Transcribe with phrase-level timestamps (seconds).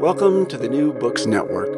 [0.00, 1.70] Welcome to the New Books Network.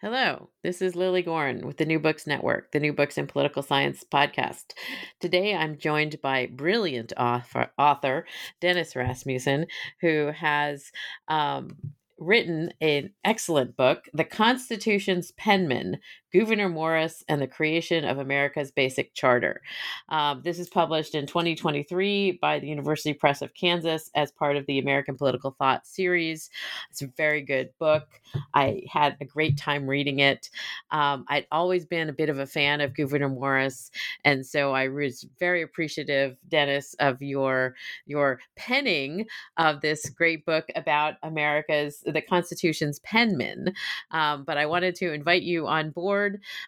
[0.00, 3.62] Hello, this is Lilly Goren with the New Books Network, the New Books in Political
[3.62, 4.72] Science podcast.
[5.20, 8.26] Today I'm joined by brilliant author, author
[8.60, 9.66] Dennis Rasmussen,
[10.00, 10.90] who has
[11.28, 11.76] um,
[12.18, 15.98] written an excellent book, The Constitution's Penman
[16.32, 19.60] Gouverneur Morris and the Creation of America's Basic Charter.
[20.08, 24.64] Um, this is published in 2023 by the University Press of Kansas as part of
[24.64, 26.48] the American Political Thought series.
[26.90, 28.08] It's a very good book.
[28.54, 30.48] I had a great time reading it.
[30.90, 33.90] Um, I'd always been a bit of a fan of Gouverneur Morris,
[34.24, 37.74] and so I was very appreciative, Dennis, of your
[38.06, 39.26] your penning
[39.58, 43.74] of this great book about America's the Constitution's penman.
[44.12, 46.21] Um, but I wanted to invite you on board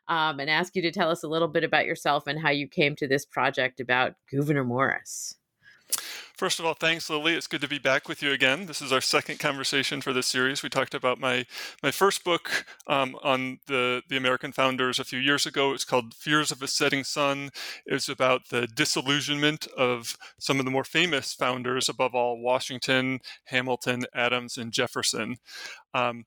[0.08, 2.68] um, and ask you to tell us a little bit about yourself and how you
[2.68, 5.36] came to this project about Gouverneur Morris.
[6.36, 7.34] First of all, thanks, Lilly.
[7.34, 8.66] It's good to be back with you again.
[8.66, 10.64] This is our second conversation for this series.
[10.64, 11.46] We talked about my
[11.80, 15.72] my first book um, on the the American founders a few years ago.
[15.72, 17.50] It's called Fears of a Setting Sun.
[17.86, 24.04] It's about the disillusionment of some of the more famous founders, above all Washington, Hamilton,
[24.12, 25.36] Adams, and Jefferson.
[25.94, 26.24] Um,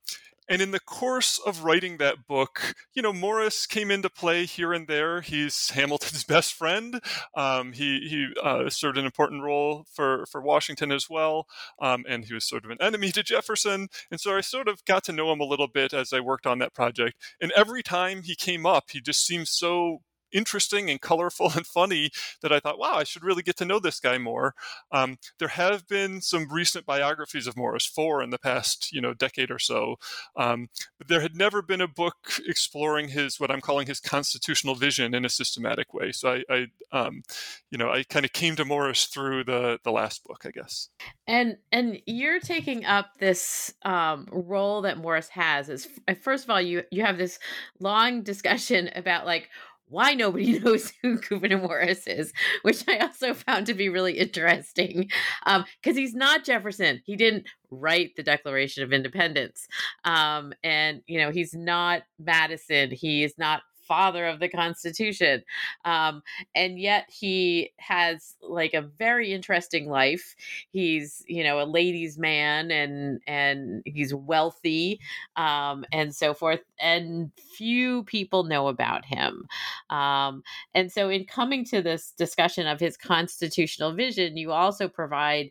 [0.48, 4.72] and in the course of writing that book, you know, Morris came into play here
[4.72, 5.20] and there.
[5.20, 7.00] He's Hamilton's best friend.
[7.34, 11.46] Um, he he uh, served an important role for, for Washington as well.
[11.80, 13.88] Um, and he was sort of an enemy to Jefferson.
[14.10, 16.46] And so I sort of got to know him a little bit as I worked
[16.46, 17.16] on that project.
[17.40, 22.10] And every time he came up, he just seemed so interesting and colorful and funny
[22.42, 24.54] that I thought, wow, I should really get to know this guy more.
[24.92, 29.14] Um, there have been some recent biographies of Morris, four in the past, you know,
[29.14, 29.96] decade or so.
[30.36, 30.68] Um,
[30.98, 35.14] but there had never been a book exploring his what I'm calling his constitutional vision
[35.14, 36.12] in a systematic way.
[36.12, 37.22] So I, I um,
[37.70, 40.88] you know, I kind of came to Morris through the the last book, I guess.
[41.26, 45.68] And and you're taking up this um, role that Morris has.
[45.68, 45.88] Is
[46.22, 47.38] first of all, you you have this
[47.80, 49.48] long discussion about like
[49.88, 52.32] why nobody knows who Gouverneur Morris is,
[52.62, 55.10] which I also found to be really interesting
[55.44, 55.64] because
[55.96, 57.00] um, he's not Jefferson.
[57.04, 59.66] He didn't write the Declaration of Independence.
[60.04, 62.90] Um, and, you know, he's not Madison.
[62.90, 65.42] He is not father of the Constitution.
[65.84, 66.22] Um,
[66.54, 70.36] and yet he has like a very interesting life.
[70.70, 75.00] He's, you know, a ladies' man and and he's wealthy
[75.36, 76.60] um, and so forth.
[76.78, 79.46] And few people know about him.
[79.90, 80.42] Um,
[80.74, 85.50] and so in coming to this discussion of his constitutional vision, you also provide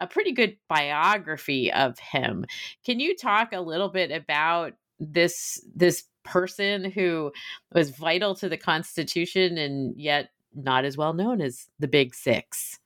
[0.00, 2.44] a pretty good biography of him.
[2.84, 7.32] Can you talk a little bit about this this person who
[7.72, 12.78] was vital to the Constitution and yet not as well known as the Big Six.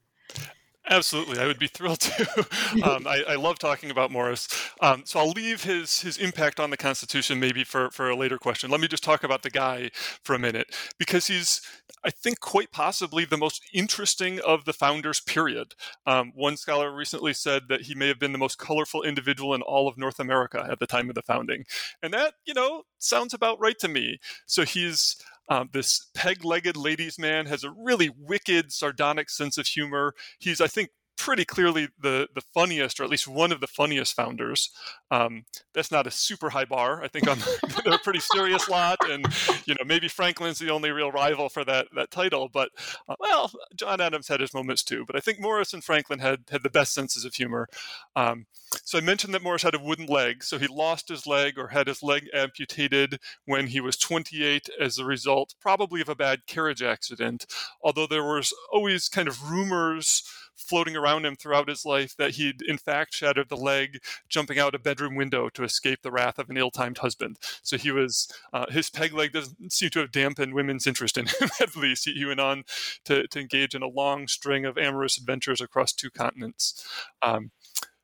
[0.91, 2.47] Absolutely, I would be thrilled to.
[2.85, 4.49] um, I, I, love talking about Morris.
[4.81, 8.39] Um, so I'll leave his his impact on the Constitution maybe for, for a later
[8.39, 8.71] question.
[8.71, 11.61] Let me just talk about the guy for a minute because he's,
[12.05, 15.21] I think, quite possibly the most interesting of the founders.
[15.21, 15.75] Period.
[16.07, 19.63] Um, one scholar recently said that he may have been the most colorful individual in
[19.63, 21.65] all of North America at the time of the founding,
[22.03, 24.19] and that you know sounds about right to me.
[24.47, 25.17] So he's
[25.51, 30.15] um, this peg legged ladies' man has a really wicked, sardonic sense of humor.
[30.39, 34.15] He's, I think, pretty clearly the the funniest, or at least one of the funniest
[34.15, 34.71] founders.
[35.11, 35.45] Um,
[35.75, 37.03] that's not a super high bar.
[37.03, 37.39] I think I'm,
[37.85, 39.27] they're a pretty serious lot, and
[39.67, 42.49] you know maybe Franklin's the only real rival for that that title.
[42.51, 42.71] But
[43.09, 45.05] uh, well, John Adams had his moments too.
[45.07, 47.69] But I think Morris and Franklin had had the best senses of humor.
[48.17, 48.47] Um,
[48.85, 51.69] so I mentioned that Morris had a wooden leg, so he lost his leg or
[51.69, 56.47] had his leg amputated when he was 28 as a result, probably of a bad
[56.47, 57.47] carriage accident.
[57.83, 60.23] Although there was always kind of rumors
[60.61, 63.99] floating around him throughout his life that he'd in fact shattered the leg
[64.29, 67.39] jumping out a bedroom window to escape the wrath of an ill-timed husband.
[67.63, 71.27] So he was uh, his peg leg doesn't seem to have dampened women's interest in
[71.41, 71.51] him.
[71.61, 72.65] At least he, he went on
[73.05, 76.87] to, to engage in a long string of amorous adventures across two continents.
[77.23, 77.51] Um,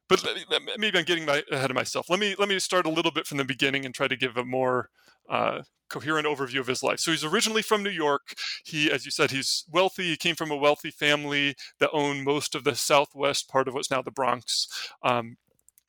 [0.09, 0.25] but
[0.79, 2.09] maybe I'm getting my, ahead of myself.
[2.09, 4.37] Let me let me start a little bit from the beginning and try to give
[4.37, 4.91] a more
[5.29, 7.01] uh, coherent overview of his life.
[7.01, 8.35] So he's originally from New York.
[8.65, 10.11] He, as you said, he's wealthy.
[10.11, 13.91] He came from a wealthy family that owned most of the southwest part of what's
[13.91, 14.69] now the Bronx.
[15.03, 15.37] Um,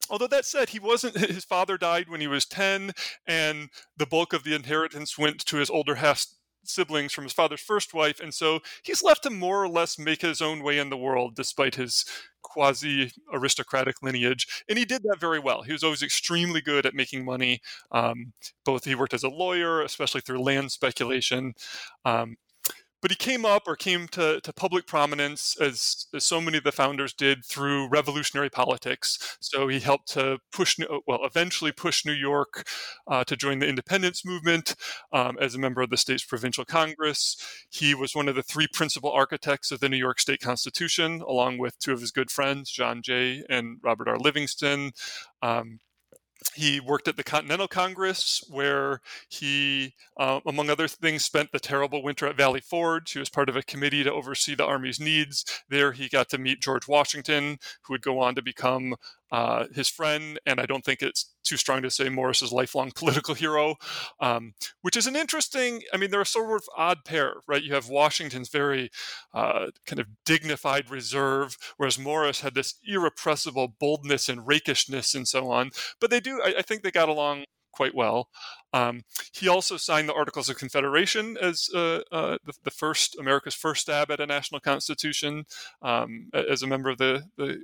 [0.10, 1.18] although that said, he wasn't.
[1.28, 2.92] His father died when he was ten,
[3.26, 6.26] and the bulk of the inheritance went to his older half
[6.70, 10.22] siblings from his father's first wife, and so he's left to more or less make
[10.22, 12.06] his own way in the world, despite his
[12.42, 14.48] quasi aristocratic lineage.
[14.70, 15.64] And he did that very well.
[15.64, 17.62] He was always extremely good at making money.
[17.92, 18.34] Um,
[18.66, 21.54] both he worked as a lawyer, especially through land speculation.
[22.06, 22.38] Um,
[23.02, 26.64] but he came up or came to, to public prominence as, as so many of
[26.64, 29.38] the founders did through revolutionary politics.
[29.40, 32.68] So he helped to push, well, eventually push New York
[33.08, 34.76] uh, to join the independence movement
[35.14, 37.38] um, as a member of the state's provincial Congress.
[37.70, 41.60] He was one of the three principal architects of the New York State Constitution, along
[41.60, 44.18] with two of his good friends, John Jay and Robert R.
[44.18, 44.92] Livingston.
[45.42, 45.80] Um,
[46.56, 52.04] he worked at the Continental Congress, where he, uh, among other things, spent the terrible
[52.04, 53.12] winter at Valley Forge.
[53.12, 55.46] He was part of a committee to oversee the Army's needs.
[55.70, 58.96] There, he got to meet George Washington, who would go on to become
[59.32, 63.34] uh, his friend, and I don't think it's too strong to say Morris's lifelong political
[63.34, 63.76] hero,
[64.20, 65.82] um, which is an interesting.
[65.94, 67.64] I mean, they're a sort of odd pair, right?
[67.64, 68.90] You have Washington's very
[69.34, 75.50] uh, kind of dignified reserve, whereas Morris had this irrepressible boldness and rakishness and so
[75.50, 75.72] on.
[76.00, 77.46] But they do, I, I think, they got along
[77.78, 78.30] quite well.
[78.74, 83.54] Um, he also signed the Articles of Confederation as uh, uh, the, the, first America's
[83.54, 85.46] first stab at a national constitution
[85.84, 87.62] um, as a member of the, the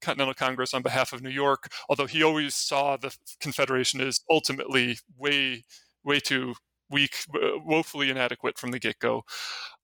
[0.00, 4.98] Continental Congress on behalf of New York, although he always saw the Confederation as ultimately
[5.16, 5.64] way,
[6.04, 6.54] way too
[6.90, 7.16] weak,
[7.64, 9.24] woefully inadequate from the get go.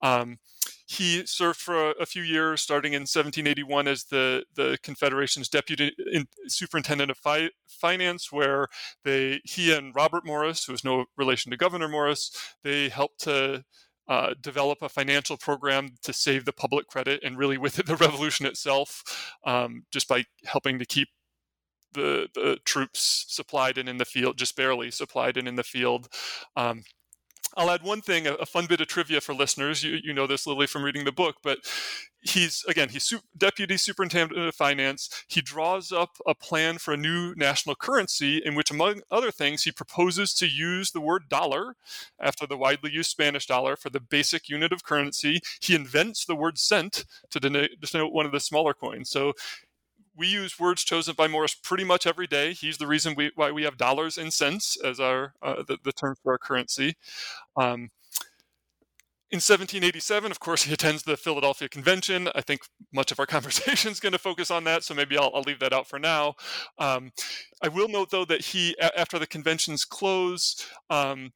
[0.00, 0.38] Um,
[0.86, 5.92] he served for a, a, few years, starting in 1781 as the, the Confederation's deputy
[6.12, 8.68] in, superintendent of fi- finance, where
[9.04, 13.64] they he and Robert Morris, who was no relation to Gouverneur Morris, they helped to
[14.08, 17.96] uh, develop a financial program to save the public credit and really with it, the
[18.06, 21.08] revolution itself, um, just by helping to keep
[21.94, 26.08] the, the troops supplied and in the field, just barely supplied and in the field.
[26.56, 26.84] Um,
[27.56, 29.84] I'll add one thing, a, a, fun bit of trivia for listeners.
[29.84, 31.58] You, you know this, Lilly, from reading the book, but
[32.22, 35.24] he's, again, he's su- deputy superintendent of finance.
[35.28, 39.64] He draws up a plan for a new national currency in which, among other things,
[39.64, 41.76] he proposes to use the word dollar
[42.20, 45.40] after the widely used Spanish dollar for the basic unit of currency.
[45.60, 49.10] He invents the word cent to denote one of the smaller coins.
[49.10, 49.32] So
[50.16, 52.52] we use words chosen by Morris pretty much every day.
[52.52, 55.92] He's the reason we, why we have dollars and cents as our uh, the, the,
[55.92, 56.96] term for our currency.
[57.56, 57.90] Um,
[59.32, 62.28] in 1787, of course, he attends the Philadelphia Convention.
[62.34, 62.60] I think
[62.92, 65.58] much of our conversation is going to focus on that, so maybe I'll, I'll leave
[65.60, 66.34] that out for now.
[66.78, 67.12] Um,
[67.62, 71.32] I will note, though, that he, after the convention's close, um,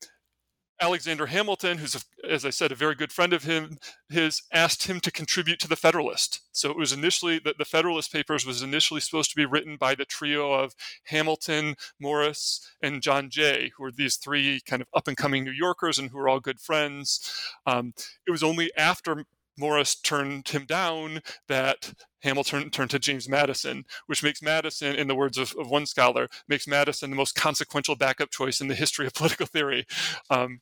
[0.80, 3.78] Alexander Hamilton, who's, a, as I said, a very good friend of him,
[4.10, 6.40] his asked him to contribute to the Federalist.
[6.52, 9.94] So it was initially that the Federalist Papers was initially supposed to be written by
[9.94, 15.08] the trio of Hamilton, Morris, and John Jay, who were these three kind of up
[15.08, 17.20] and coming New Yorkers and who were all good friends.
[17.66, 17.94] Um,
[18.26, 19.24] it was only after
[19.58, 25.14] Morris turned him down that Hamilton turned to James Madison, which makes Madison, in the
[25.14, 29.06] words of, of one scholar, makes Madison the most consequential backup choice in the history
[29.06, 29.86] of political theory.
[30.30, 30.60] Um,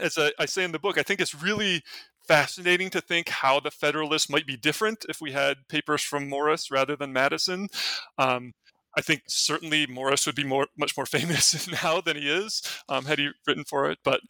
[0.00, 1.82] as I, I say in the book, I think it's really
[2.26, 6.70] fascinating to think how the Federalists might be different if we had papers from Morris
[6.70, 7.68] rather than Madison.
[8.16, 8.52] Um,
[8.96, 13.04] I think certainly Morris would be more, much more famous now than he is um,
[13.04, 13.98] had he written for it.
[14.04, 14.20] But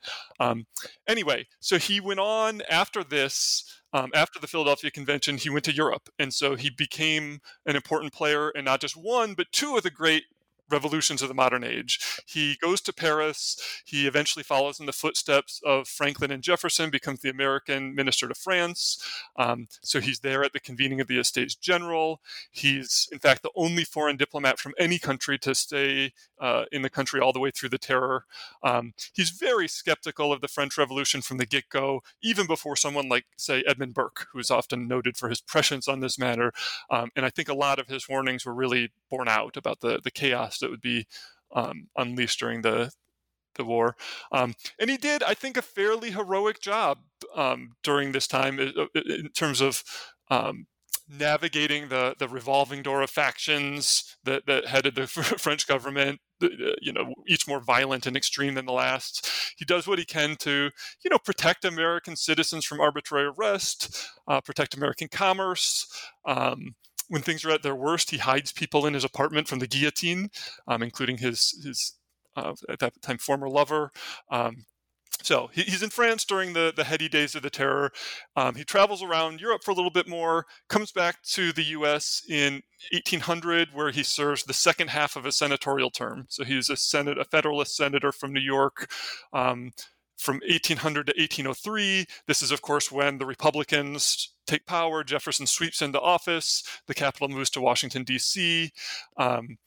[0.40, 0.66] um,
[1.08, 3.64] anyway, so he went on after this.
[3.94, 8.14] Um, after the Philadelphia Convention, he went to Europe, and so he became an important
[8.14, 10.24] player in not just one but two of the great
[10.72, 12.00] revolutions of the modern age.
[12.26, 13.56] He goes to Paris.
[13.84, 18.34] He eventually follows in the footsteps of Franklin and Jefferson, becomes the American minister to
[18.34, 19.02] France.
[19.36, 22.20] Um, so he's there at the convening of the Estates General.
[22.50, 26.90] He's, in fact, the only foreign diplomat from any country to stay uh, in the
[26.90, 28.24] country all the way through the terror.
[28.62, 33.08] Um, he's very skeptical of the French Revolution from the get go, even before someone
[33.08, 36.52] like, say, Edmund Burke, who is often noted for his prescience on this matter.
[36.90, 40.00] Um, and I think a lot of his warnings were really borne out about the,
[40.02, 41.06] the chaos that would be
[41.54, 42.90] um, unleashed during the
[43.56, 43.96] the war.
[44.32, 47.00] Um, and he did, I think, a fairly heroic job
[47.36, 49.84] um, during this time uh, in terms of
[50.30, 50.66] um,
[51.06, 56.20] navigating the the revolving door of factions that, that headed the French government,
[56.80, 59.28] you know, each more violent and extreme than the last.
[59.56, 60.70] He does what he can to,
[61.04, 65.86] you know, protect American citizens from arbitrary arrest, uh, protect American commerce.
[67.12, 70.30] When things are at their worst, he hides people in his apartment from the guillotine,
[70.66, 71.92] um, including his his
[72.36, 73.90] uh, at that time former lover.
[74.30, 74.64] Um,
[75.22, 77.92] so he's in France during the, the heady days of the terror.
[78.34, 82.22] Um, he travels around Europe for a little bit more, comes back to the US
[82.30, 86.24] in 1800, where he serves the second half of a senatorial term.
[86.30, 88.90] So he's a Senate, a Federalist senator from New York.
[89.34, 89.72] Um,
[90.16, 92.06] from 1800 to 1803.
[92.28, 95.04] This is, of course, when the Republicans take power.
[95.04, 96.62] Jefferson sweeps into office.
[96.86, 98.72] The capital moves to Washington, D.C.
[99.16, 99.58] Um,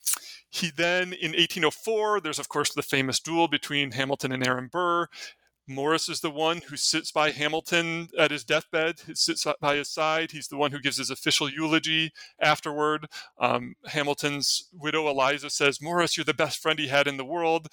[0.49, 5.07] he then, in 1804, there's, of course, the famous duel between Hamilton and Aaron Burr.
[5.67, 10.31] Morris is the one who sits by Hamilton at his deathbed, sits by his side.
[10.31, 13.07] He's the one who gives his official eulogy afterward.
[13.39, 17.67] Um, Hamilton's widow, Eliza, says, Morris, you're the best friend he had in the world.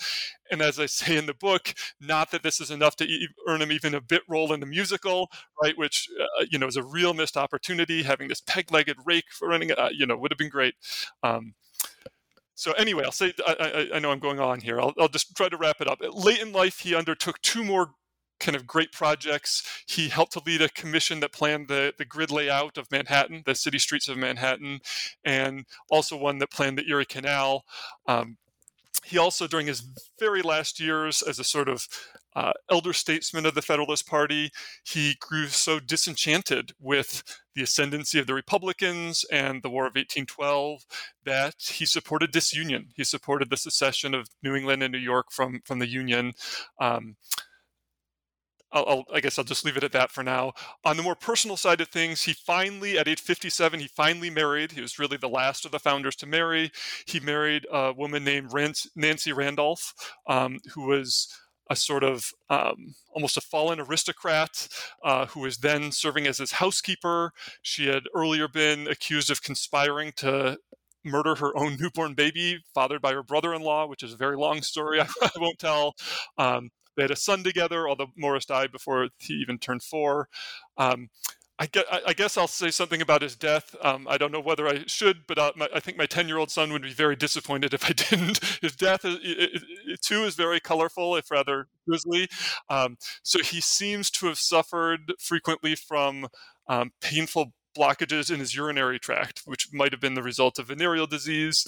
[0.51, 3.61] And as I say in the book, not that this is enough to e- earn
[3.63, 5.31] him even a bit role in the musical,
[5.63, 5.77] right?
[5.77, 8.03] Which, uh, you know, is a real missed opportunity.
[8.03, 10.75] Having this peg legged rake for running, uh, you know, would have been great.
[11.23, 11.55] Um,
[12.63, 14.81] so anyway, I'll say I, I, I, know I'm going on here.
[14.81, 15.99] I'll, I'll just try to wrap it up.
[16.13, 17.91] Late in life, he undertook two more
[18.39, 19.65] kind of great projects.
[19.85, 23.57] He helped to lead a commission that planned the, the grid layout of Manhattan, the
[23.57, 24.79] city streets of Manhattan,
[25.25, 27.65] and also one that planned the Erie Canal.
[28.07, 28.37] Um,
[29.05, 29.83] he also, during his
[30.19, 31.89] very last years as a sort of
[32.35, 34.51] uh, elder statesman of the Federalist Party,
[34.85, 37.23] he grew so disenchanted with
[37.55, 40.85] the ascendancy of the Republicans and the War of 1812
[41.25, 42.89] that he supported disunion.
[42.95, 46.33] He supported the secession of New England and New York from, from the Union.
[46.81, 47.17] Um,
[48.73, 50.53] I'll, I'll, i guess I'll just leave it at that for now.
[50.85, 54.73] On the more personal side of things, he finally, at age 57, he finally married.
[54.73, 56.71] He was really the last of the founders to marry.
[57.07, 58.53] He married a woman named
[58.97, 59.95] Nancy Randolph,
[60.27, 61.29] um, who was
[61.71, 64.69] a sort of um, almost a fallen aristocrat
[65.05, 67.33] uh, who was then serving as his housekeeper.
[67.63, 70.59] She had earlier been accused of conspiring to
[71.05, 74.37] murder her own newborn baby, fathered by her brother in law, which is a very
[74.37, 75.95] long story I, won't tell.
[76.39, 80.29] Um, they had a son together, although Morris died before he even turned four.
[80.77, 81.09] Um,
[81.59, 81.69] I,
[82.09, 83.77] I, guess I'll say something about his death.
[83.83, 86.39] Um, I don't know whether I should, but uh, my, I think my 10 year
[86.39, 88.41] old son would be very disappointed if I didn't.
[88.61, 92.29] His death, is, it, it, too, is very colorful, if rather grisly.
[92.69, 96.27] Um, so he seems to have suffered frequently from
[96.69, 101.07] um, painful blockages in his urinary tract, which might have been the result of venereal
[101.07, 101.67] disease.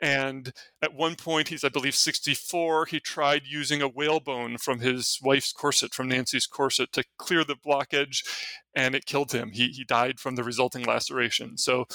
[0.00, 5.18] And at one point, he's, I believe, 64, he tried using a whalebone from his
[5.22, 8.24] wife's corset, from Nancy's corset, to clear the blockage,
[8.74, 9.50] and it killed him.
[9.52, 11.56] He, he died from the resulting laceration.
[11.58, 11.86] So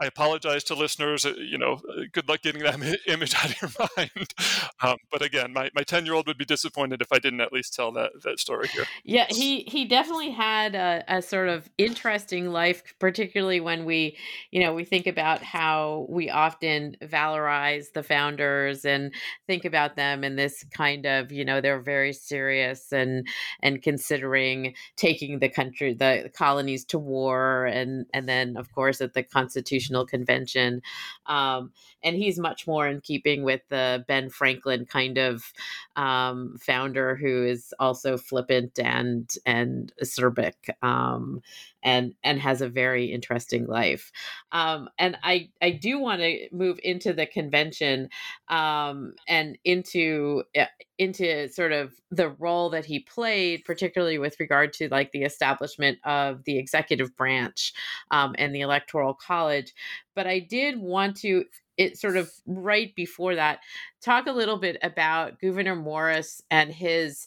[0.00, 1.26] I apologize to listeners.
[1.26, 4.34] Uh, you know, uh, good luck getting that image out of your mind.
[4.82, 7.52] Um, but again, my, my 10 year old would be disappointed if I didn't at
[7.52, 8.86] least tell that, that story here.
[9.04, 14.16] Yeah, he, he definitely had a, a sort of interesting life, particularly when we,
[14.50, 19.12] you know, we think about how we often valorize the founders and
[19.46, 23.26] think about them in this kind of, you know, they're very serious and,
[23.60, 27.66] and considering taking the country, the colonies to war.
[27.66, 30.82] And, and then, of course, at the Constitution Convention.
[31.26, 35.52] Um, and he's much more in keeping with the Ben Franklin kind of
[35.96, 41.42] um, founder who is also flippant and and acerbic um,
[41.82, 44.12] and and has a very interesting life.
[44.52, 48.08] Um, and I I do want to move into the convention
[48.48, 50.66] um, and into eh,
[50.98, 55.98] into sort of the role that he played, particularly with regard to like the establishment
[56.04, 57.72] of the executive branch
[58.10, 59.72] um, and the electoral college.
[60.14, 61.44] But I did want to
[61.76, 63.60] it sort of right before that
[64.02, 67.26] talk a little bit about Gouverneur Morris and his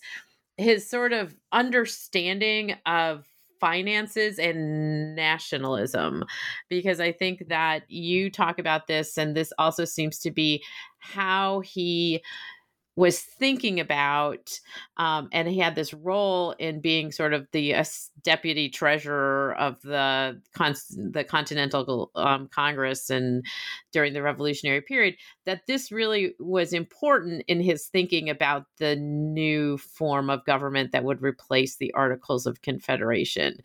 [0.58, 3.26] his sort of understanding of
[3.64, 6.26] finances and nationalism
[6.68, 10.62] because I think that you talk about this, and this also seems to be
[11.00, 12.22] how he
[12.96, 14.60] was thinking about,
[14.98, 17.84] um, and he had this role in being sort of the uh,
[18.24, 20.76] deputy treasurer of the con-
[21.12, 23.44] the Continental um, Congress and
[23.92, 25.16] during the Revolutionary period.
[25.46, 31.04] That this really was important in his thinking about the new form of government that
[31.04, 33.58] would replace the Articles of Confederation.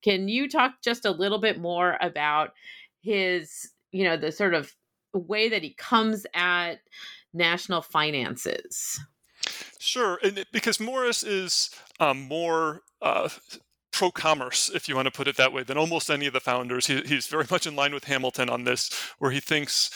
[0.00, 2.52] Can you talk just a little bit more about
[3.02, 4.74] his, you know, the sort of
[5.12, 6.80] way that he comes at
[7.32, 9.00] national finances?
[9.78, 13.28] Sure, and because Morris is um, more uh,
[13.92, 16.40] pro commerce, if you want to put it that way, than almost any of the
[16.40, 16.86] founders.
[16.86, 19.90] He, he's very much in line with Hamilton on this, where he thinks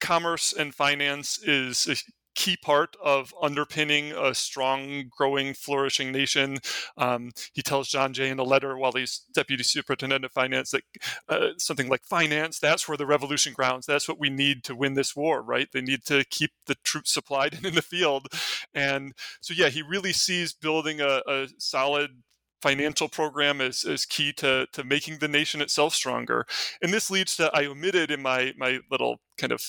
[0.00, 2.04] commerce and finance is
[2.38, 6.58] key part of underpinning a strong, growing, flourishing nation.
[6.96, 10.82] Um, he tells John Jay in a letter while he's deputy superintendent of finance that
[11.28, 13.86] uh, something like finance, that's where the revolution grounds.
[13.86, 15.66] That's what we need to win this war, right?
[15.72, 18.28] They need to keep the troops supplied and in the field.
[18.72, 22.22] And so, yeah, he really sees building a, a solid
[22.62, 26.46] financial program is, is key to, to making the nation itself stronger.
[26.80, 29.60] And this leads to, I omitted in my, my little kind of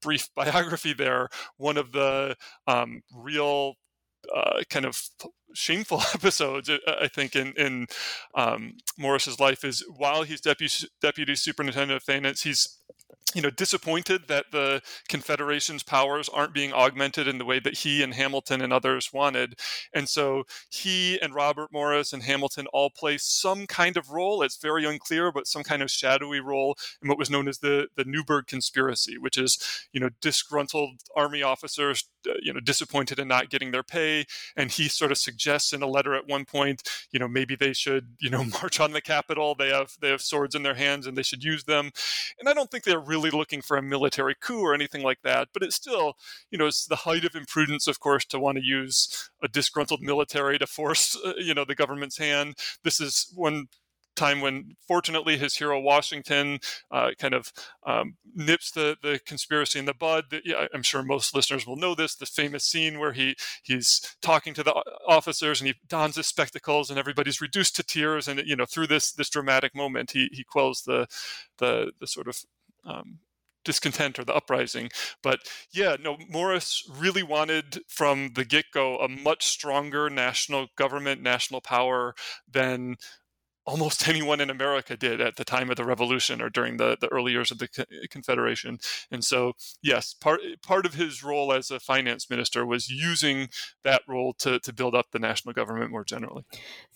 [0.00, 3.74] brief biography there, one of the um, real
[4.34, 5.00] uh, kind of
[5.54, 7.86] shameful episodes, uh, I think, in in
[8.34, 12.78] um, Morris's life is while he's deputy deputy superintendent of finance, he's
[13.34, 18.02] you know disappointed that the confederation's powers aren't being augmented in the way that he
[18.02, 19.58] and hamilton and others wanted.
[19.94, 24.42] And so he and robert morris and hamilton all play some kind of role.
[24.42, 27.88] It's very unclear but some kind of shadowy role in what was known as the
[27.96, 29.58] the newburgh conspiracy which is
[29.92, 34.26] you know disgruntled army officers uh, you know disappointed in not getting their pay.
[34.56, 37.72] And he sort of suggests in a letter at one point you know maybe they
[37.72, 39.54] should you know march on the capitol.
[39.54, 41.90] They have they have swords in their hands and they should use them.
[42.38, 45.48] And i don't think they're really looking for a military coup or anything like that
[45.52, 46.14] but it's still
[46.50, 50.00] you know it's the height of imprudence of course to want to use a disgruntled
[50.00, 52.54] military to force uh, you know the government's hand
[52.84, 53.68] this is one
[54.20, 56.58] time when, fortunately, his hero Washington
[56.90, 57.52] uh, kind of
[57.86, 60.24] um, nips the, the conspiracy in the bud.
[60.44, 62.14] Yeah, I'm sure most listeners will know this.
[62.14, 64.74] The famous scene where he he's talking to the
[65.08, 68.28] officers and he dons his spectacles and everybody's reduced to tears.
[68.28, 71.06] And you know, through this this dramatic moment, he he quells the
[71.58, 72.42] the the sort of
[72.84, 73.18] um,
[73.64, 74.90] discontent or the uprising.
[75.22, 75.40] But
[75.72, 81.60] yeah, no, Morris really wanted from the get go a much stronger national government, national
[81.60, 82.14] power
[82.50, 82.96] than
[83.70, 87.08] almost anyone in America did at the time of the Revolution or during the, the
[87.08, 87.68] early years of the
[88.10, 88.78] Confederation.
[89.10, 89.52] And so,
[89.82, 93.48] yes, part part of his role as a finance minister was using
[93.84, 96.44] that role to, to build up the national government more generally.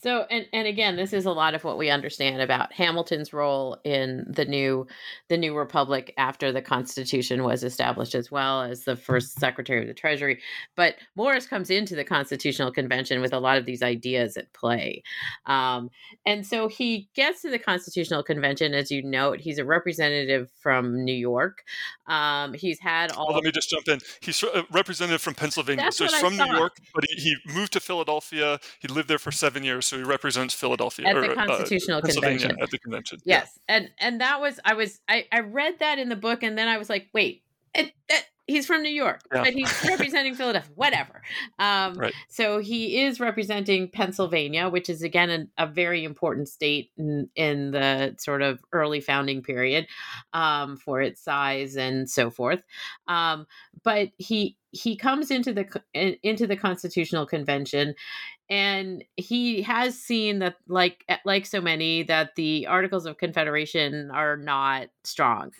[0.02, 3.78] So, and, and again, this is a lot of what we understand about Hamilton's role
[3.84, 4.86] in the new
[5.28, 9.86] the new republic after the Constitution was established, as well as the first Secretary of
[9.86, 10.40] the Treasury.
[10.76, 15.02] But Morris comes into the Constitutional Convention with a lot of these ideas at play,
[15.46, 15.90] um,
[16.26, 19.40] and so he gets to the Constitutional Convention, as you note.
[19.40, 21.62] He's a representative from New York.
[22.06, 23.26] Um, he's had all.
[23.26, 24.00] Well, let me just jump in.
[24.20, 27.80] He's a representative from Pennsylvania, so he's from New York, but he, he, moved to
[27.80, 28.58] Philadelphia.
[28.80, 31.98] He lived there for seven years, so he represents Philadelphia at the or, uh, Constitutional
[31.98, 32.56] uh, Convention.
[32.60, 33.76] At the convention, yes, yeah.
[33.76, 36.68] and and that was I was I I read that in the book, and then
[36.68, 37.42] I was like, wait,
[37.74, 39.42] it, that he's from New York, yeah.
[39.42, 41.22] but he's representing Philadelphia, whatever.
[41.58, 42.14] Um, right.
[42.28, 47.70] So he is representing Pennsylvania, which is again a, a very important state in, in,
[47.70, 49.86] the sort of early founding period
[50.32, 52.62] um, for its size and so forth.
[53.08, 53.46] Um,
[53.82, 55.82] but he he comes into the
[56.22, 57.94] into the Constitutional Convention,
[58.50, 64.36] and he has seen that, like like so many, that the Articles of Confederation are
[64.36, 65.52] not strong.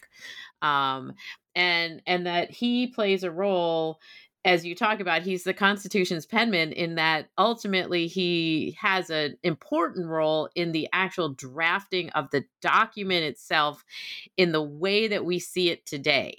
[0.62, 1.14] Um,
[1.54, 4.00] and and that he plays a role
[4.44, 10.06] as you talk about he's the constitution's penman in that ultimately he has an important
[10.06, 13.84] role in the actual drafting of the document itself
[14.36, 16.36] in the way that we see it today.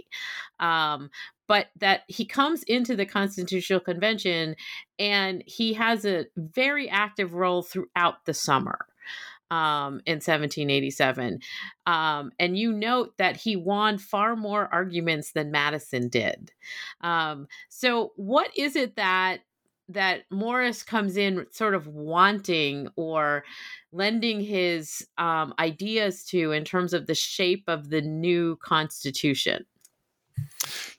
[0.59, 1.09] Um,
[1.47, 4.55] but that he comes into the constitutional convention
[4.97, 8.87] and he has a very active role throughout the summer
[9.55, 11.39] um, in 1787.
[11.85, 16.51] Um, and you note that he won far more arguments than Madison did.
[17.01, 19.39] Um, so, what is it that
[19.87, 23.43] that Morris comes in sort of wanting or
[23.91, 29.65] lending his um, ideas to in terms of the shape of the new Constitution?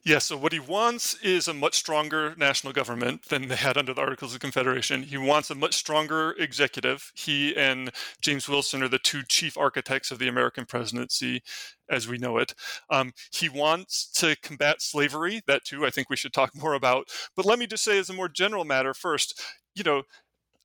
[0.05, 3.93] Yeah, so what he wants is a much stronger national government than they had under
[3.93, 5.03] the Articles of Confederation.
[5.03, 7.11] He wants a much stronger executive.
[7.15, 7.91] He and
[8.21, 11.43] James Wilson are the two chief architects of the American presidency
[11.91, 12.55] as we know it.
[12.91, 15.43] Um, he wants to combat slavery.
[15.47, 17.09] That too, I think we should talk more about.
[17.35, 19.41] But let me just say, as a more general matter, first,
[19.75, 20.03] you know,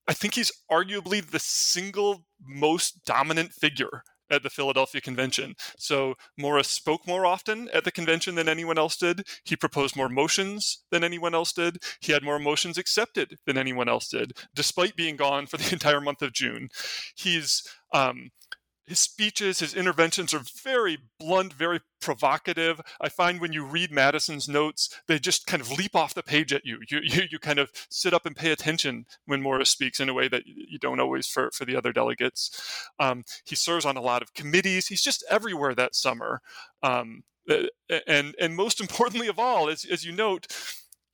[0.08, 5.56] I think he's arguably the single most dominant figure at the Philadelphia Convention.
[5.78, 9.28] So Morris spoke more often at the convention than anyone else did.
[9.44, 11.84] He proposed more motions than anyone else did.
[12.00, 16.02] He had more motions accepted than anyone else did, despite being gone for the entire
[16.02, 16.70] month of June.
[17.16, 17.64] He's
[17.94, 18.32] um,
[18.86, 22.82] his speeches, his interventions are very blunt, very provocative.
[23.00, 26.52] I find when you read Madison's notes, they just kind of leap off the page
[26.52, 26.80] at you.
[26.90, 30.14] You, you, you kind of sit up and pay attention when Morris speaks in a
[30.14, 32.90] way that you don't always for, for the other delegates.
[33.00, 34.88] Um, he serves on a lot of committees.
[34.88, 36.42] He's just everywhere that summer.
[36.84, 37.24] Um,
[38.08, 40.48] and, and most importantly of all, as, as you note,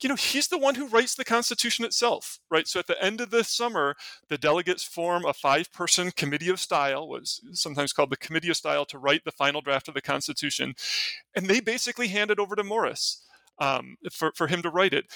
[0.00, 2.68] you know, he's the one who writes the Constitution itself, right?
[2.68, 3.96] So at the end of the summer,
[4.28, 8.56] the delegates form a five person committee of style, was sometimes called the committee of
[8.56, 10.74] style, to write the final draft of the Constitution.
[11.34, 13.24] And they basically hand it over to Morris
[13.58, 15.06] um, for, for him to write it.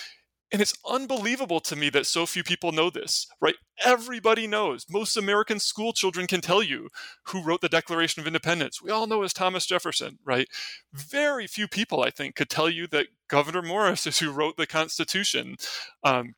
[0.52, 3.54] And it's unbelievable to me that so few people know this, right?
[3.82, 4.84] Everybody knows.
[4.90, 6.90] Most American school children can tell you
[7.24, 8.82] who wrote the Declaration of Independence.
[8.82, 10.46] We all know as Thomas Jefferson, right?
[10.92, 14.66] Very few people, I think, could tell you that Gouverneur Morris is who wrote the
[14.66, 15.56] Constitution.
[16.04, 16.34] Um,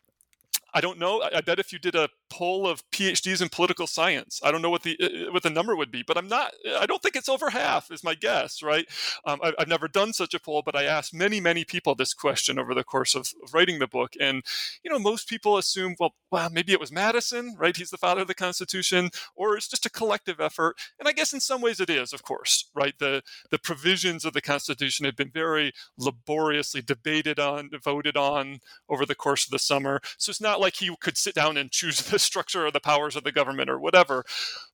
[0.72, 1.22] I don't know.
[1.22, 4.70] I, bet if you did a poll of PhDs in political science, I don't know
[4.70, 6.52] what the uh, uh, what the number would be, but I'm not.
[6.78, 8.62] I don't think it's over half, is my guess.
[8.62, 8.86] Right?
[9.24, 12.14] Um, I, have never done such a poll, but I asked many, many people this
[12.14, 14.42] question over the course of, of, writing the book, and
[14.82, 17.76] you know, most people assume, well, well, maybe it was Madison, right?
[17.76, 20.76] He's the father of the Constitution, or it's just a collective effort.
[20.98, 22.94] And I guess in some ways it is, of course, right?
[22.98, 29.06] The the provisions of the Constitution have been very laboriously debated on, voted on over
[29.06, 32.00] the course of the summer, so it's not like he could sit down and choose
[32.14, 34.24] the structure or the powers of the government or whatever.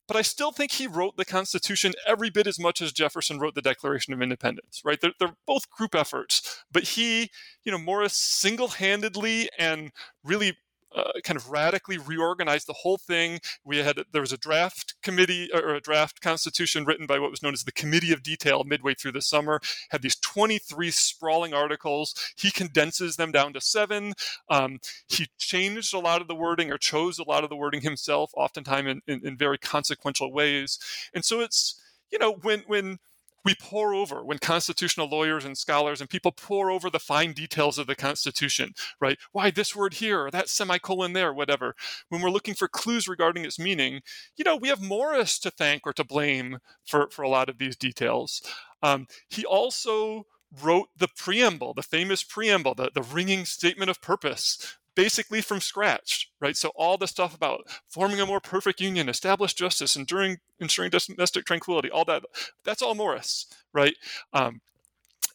[0.07, 3.55] But I still think he wrote the Constitution every bit as much as Jefferson wrote
[3.55, 5.01] the Declaration of Independence, right?
[5.01, 6.63] They're, they're both group efforts.
[6.71, 7.31] But he,
[7.65, 9.91] you know, Morris single handedly and
[10.23, 10.59] really
[10.95, 13.41] uh, kind of radically reorganized the whole thing.
[13.65, 17.43] We had there was a draft committee or a draft constitution written by what was
[17.43, 19.61] known as the Committee of Detail midway through the summer.
[19.91, 22.15] Had these 23 sprawling articles.
[22.37, 24.15] He condenses them down to seven.
[24.49, 27.83] Um, he changed a lot of the wording or chose a lot of the wording
[27.83, 30.79] himself, oftentimes in, in, in very consequential ways.
[31.15, 32.99] And so it's you know when when
[33.45, 37.79] we pore over when constitutional lawyers and scholars and people pore over the fine details
[37.79, 39.19] of the Constitution, right?
[39.33, 41.75] Why this word here or that semicolon there, whatever.
[42.09, 44.01] When we're looking for clues regarding its meaning,
[44.37, 47.59] you know, we have Morris to thank or to blame for, for a lot of
[47.59, 48.43] these details.
[48.83, 50.27] Um, he also
[50.63, 56.31] wrote the preamble, the famous preamble, the, the ringing statement of purpose basically from scratch,
[56.41, 56.57] right?
[56.57, 61.45] So all the stuff about forming a more perfect union, establish justice, enduring, ensuring domestic
[61.45, 62.23] tranquility, all that,
[62.65, 63.95] that's all Morris, right?
[64.33, 64.61] Um,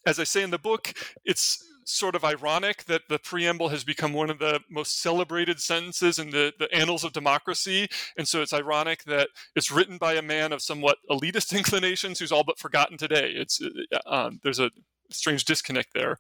[0.06, 4.12] as I say in the book, it's sort of ironic that the preamble has become
[4.12, 7.88] one of the most celebrated sentences in the, the annals of democracy.
[8.18, 12.32] And so it's ironic that it's written by a man of somewhat elitist inclinations who's
[12.32, 13.32] all but forgotten today.
[13.36, 14.72] It's uh, um, There's a
[15.12, 16.18] strange disconnect there.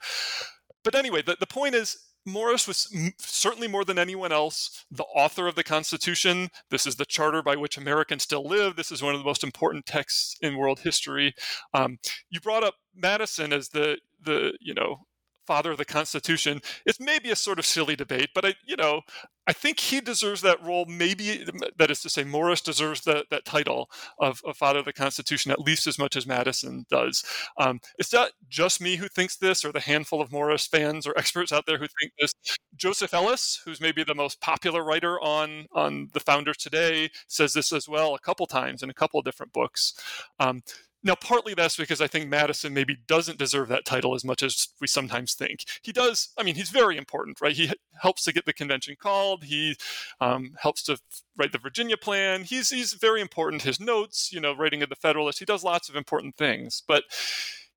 [0.83, 5.47] But anyway, the, the point is Morris was certainly more than anyone else the author
[5.47, 6.49] of the Constitution.
[6.69, 8.75] This is the charter by which Americans still live.
[8.75, 11.35] This is one of the most important texts in world history.
[11.73, 15.05] Um, you brought up Madison as the the you know
[15.45, 16.61] father of the Constitution.
[16.85, 19.01] It's maybe a sort of silly debate, but I, you know,
[19.47, 20.85] I think he deserves that role.
[20.87, 21.45] Maybe
[21.77, 25.51] that is to say, Morris deserves that that title of, of father of the Constitution
[25.51, 27.23] at least as much as Madison does.
[27.57, 31.17] Um, it's not just me who thinks this, or the handful of Morris fans or
[31.17, 32.33] experts out there who think this.
[32.75, 37.71] Joseph Ellis, who's maybe the most popular writer on on the founders today, says this
[37.71, 39.93] as well a couple times in a couple of different books.
[40.39, 40.63] Um,
[41.05, 44.69] now, partly that's because I think Madison maybe doesn't deserve that title as much as
[44.81, 45.63] we sometimes think.
[45.83, 47.55] He does, I mean, he's very important, right?
[47.55, 49.77] He helps to get the convention called, he
[50.19, 50.97] um, helps to
[51.37, 52.43] write the Virginia plan.
[52.43, 53.61] He's, he's very important.
[53.61, 56.81] His notes, you know, writing of the Federalist, he does lots of important things.
[56.87, 57.03] But,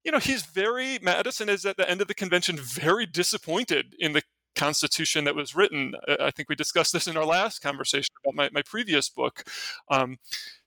[0.05, 4.15] you know, he's very, Madison is at the end of the convention very disappointed in
[4.15, 4.23] the
[4.57, 5.93] Constitution that was written.
[6.19, 9.45] I think we discussed this in our last conversation about my, my previous book.
[9.91, 10.17] Um,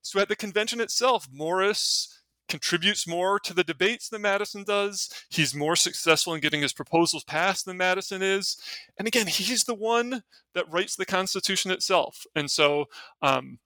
[0.03, 2.20] so at the convention itself, Morris
[2.51, 5.09] contributes more to the debates than Madison does.
[5.29, 8.57] He's more successful in getting his proposals passed than Madison is.
[8.97, 10.21] And again, he's the one
[10.53, 12.25] that writes the Constitution itself.
[12.35, 12.85] And so,
[13.21, 13.57] um,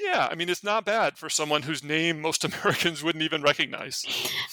[0.00, 4.04] yeah, I mean, it's not bad for someone whose name most Americans wouldn't even recognize.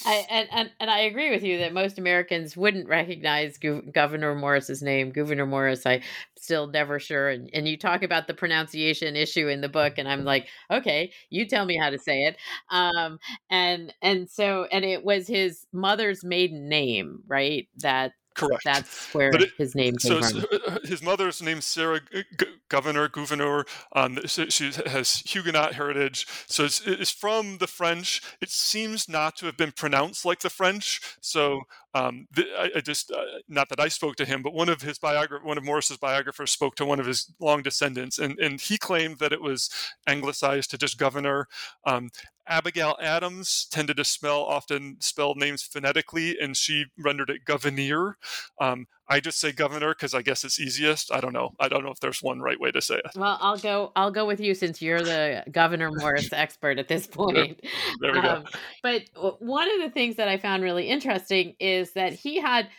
[0.05, 4.35] I, and, and, and I agree with you that most Americans wouldn't recognize Gov- Gouverneur
[4.35, 5.11] Morris's name.
[5.11, 6.01] Gouverneur Morris, I
[6.37, 7.29] still never sure.
[7.29, 11.11] And, and you talk about the pronunciation issue in the book, and I'm like, okay,
[11.29, 12.37] you tell me how to say it.
[12.69, 17.67] Um, and and so and it was his mother's maiden name, right?
[17.77, 18.63] That Correct.
[18.63, 20.77] That's where it- his name So came it's- from.
[20.85, 23.65] his mother's name's Sarah G- G- Governor, Gouverneur.
[23.93, 26.25] Um, so she has Huguenot heritage.
[26.47, 28.21] So it's, it's from the French.
[28.39, 31.01] It seems not to have been pronounced like the French.
[31.19, 31.63] So
[31.93, 34.81] um, the, I, I just, uh, not that I spoke to him, but one of
[34.81, 38.61] his biographer, one of Morris's biographers spoke to one of his long descendants, and, and
[38.61, 39.69] he claimed that it was
[40.07, 41.47] anglicized to just Governor.
[41.85, 42.09] Um,
[42.51, 48.17] Abigail Adams tended to spell often spell names phonetically, and she rendered it Governor.
[48.59, 51.13] Um, I just say governor because I guess it's easiest.
[51.13, 51.51] I don't know.
[51.59, 53.11] I don't know if there's one right way to say it.
[53.15, 53.91] Well, I'll go.
[53.95, 57.59] I'll go with you since you're the Governor Morris expert at this point.
[57.99, 58.29] There we go.
[58.29, 58.45] Um,
[58.83, 59.03] but
[59.39, 62.69] one of the things that I found really interesting is that he had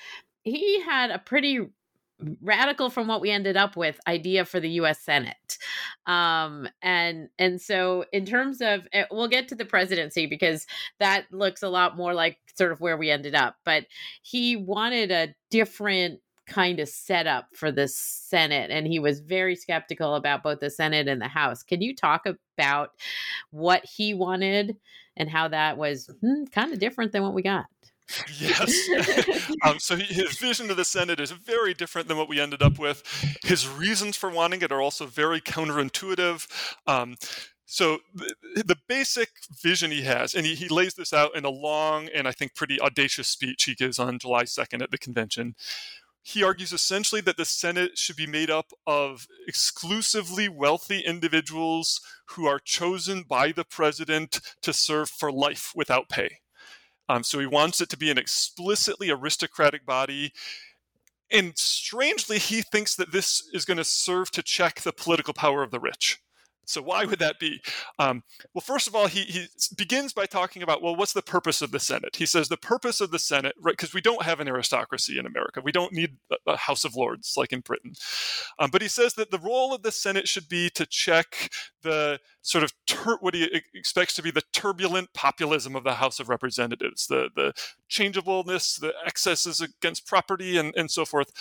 [0.42, 1.68] he had a pretty
[2.40, 5.00] radical from what we ended up with idea for the U.S.
[5.00, 5.58] Senate,
[6.06, 10.66] um, and and so in terms of eh, we'll get to the presidency because
[11.00, 13.86] that looks a lot more like sort of where we ended up, but
[14.22, 20.14] he wanted a different kind of setup for the Senate, and he was very skeptical
[20.14, 21.62] about both the Senate and the House.
[21.62, 22.90] Can you talk about
[23.50, 24.76] what he wanted
[25.16, 27.66] and how that was hmm, kind of different than what we got?
[28.38, 28.88] Yes.
[29.64, 32.62] um, so he, his vision of the Senate is very different than what we ended
[32.62, 33.02] up with.
[33.42, 36.46] His reasons for wanting it are also very counterintuitive.
[36.86, 37.16] Um,
[37.64, 38.34] so the,
[38.66, 39.30] the basic
[39.62, 42.54] vision he has, and he, he lays this out in a long and I think
[42.54, 45.54] pretty audacious speech he gives on July 2nd at the convention.
[46.22, 52.46] He argues essentially that the Senate should be made up of exclusively wealthy individuals who
[52.46, 56.40] are chosen by the president to serve for life without pay.
[57.08, 60.32] Um, so he wants it to be an explicitly aristocratic body.
[61.30, 65.62] And strangely, he thinks that this is going to serve to check the political power
[65.62, 66.21] of the rich.
[66.64, 67.60] So why would that be?
[67.98, 68.22] Um,
[68.54, 69.46] well, first of all, he, he
[69.76, 72.16] begins by talking about, well, what's the purpose of the Senate?
[72.16, 75.26] He says the purpose of the Senate, right, because we don't have an aristocracy in
[75.26, 75.60] America.
[75.62, 77.94] We don't need a, House of Lords like in Britain.
[78.58, 81.50] Um, but he says that the role of the Senate should be to check
[81.82, 86.20] the sort of tur- what he expects to be the turbulent populism of the House
[86.20, 87.52] of Representatives, the, the
[87.90, 91.32] changeableness, the excesses against property, and, and so forth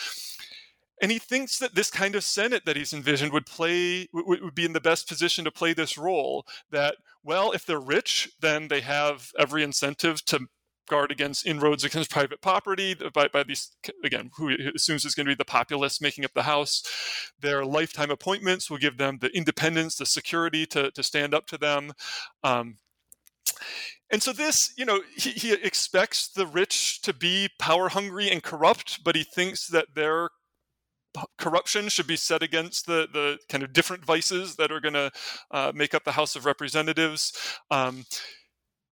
[1.01, 4.65] and he thinks that this kind of senate that he's envisioned would play would, be
[4.65, 8.81] in the best position to play this role that well if they're rich then they
[8.81, 10.47] have every incentive to
[10.91, 13.71] guard against inroads against private property by, by these
[14.03, 16.83] again who assumes is going to be the populace making up the house.
[17.39, 21.57] Their lifetime appointments will give them the independence the security to, to stand up to
[21.57, 21.93] them.
[22.43, 22.77] Um,
[24.11, 28.43] and so this, you know, he, he expects the rich to be power hungry and
[28.43, 30.29] corrupt, but he thinks that their
[31.38, 35.12] corruption should be set against the the kind of different vices that are going to
[35.52, 37.34] uh, make up the House of Representatives.
[37.69, 38.06] Um,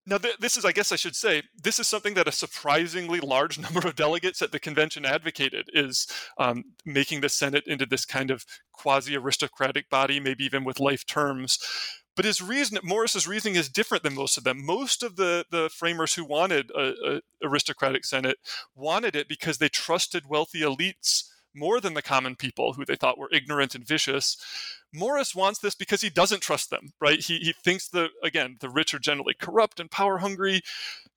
[0.09, 3.19] now, th- this is, I guess I should say, this is something that a surprisingly
[3.19, 6.07] large number of delegates at the convention advocated is
[6.39, 11.05] um, making the Senate into this kind of quasi aristocratic body, maybe even with life
[11.07, 11.59] terms.
[12.15, 14.65] But his reason, Morris's reasoning is different than most of them.
[14.65, 18.39] Most of the, the framers who wanted a, a aristocratic Senate
[18.75, 21.25] wanted it because they trusted wealthy elites
[21.57, 24.37] more than the common people who they thought were ignorant and vicious.
[24.93, 27.21] Morris wants this because he doesn't trust them, right?
[27.21, 30.63] He, he thinks that, again, the rich are generally corrupt and power hungry.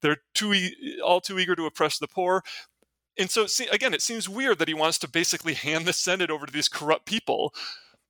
[0.02, 2.43] They're too e- all too eager to oppress the poor.
[3.17, 6.32] And so, see, again, it seems weird that he wants to basically hand the Senate
[6.32, 7.54] over to these corrupt people.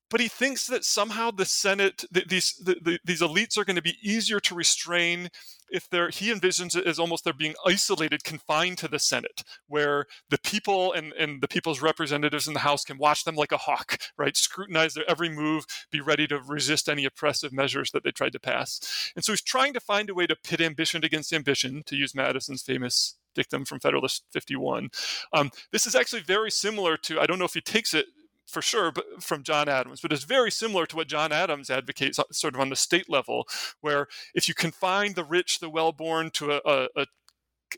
[0.09, 3.75] But he thinks that somehow the Senate, th- these the, the, these elites are going
[3.75, 5.29] to be easier to restrain
[5.71, 6.09] if they're.
[6.09, 10.93] He envisions it as almost they're being isolated, confined to the Senate, where the people
[10.93, 14.35] and, and the people's representatives in the House can watch them like a hawk, right?
[14.35, 18.39] Scrutinize their every move, be ready to resist any oppressive measures that they tried to
[18.39, 19.11] pass.
[19.15, 22.15] And so he's trying to find a way to pit ambition against ambition, to use
[22.15, 24.89] Madison's famous dictum from Federalist 51.
[25.33, 27.19] Um, this is actually very similar to.
[27.19, 28.07] I don't know if he takes it
[28.49, 32.19] for sure, but from John Adams, but it's very similar to what John Adams advocates,
[32.31, 33.47] sort of on the state level,
[33.81, 37.05] where if you confine the rich, the well-born to a, a, a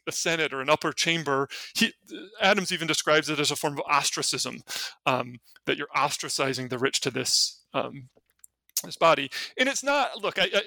[0.07, 1.49] a Senate or an upper chamber.
[1.75, 1.93] He,
[2.41, 4.61] Adams even describes it as a form of ostracism,
[5.05, 8.09] um, that you're ostracizing the rich to this um,
[8.83, 9.29] this body.
[9.57, 10.21] And it's not.
[10.21, 10.61] Look, I, I,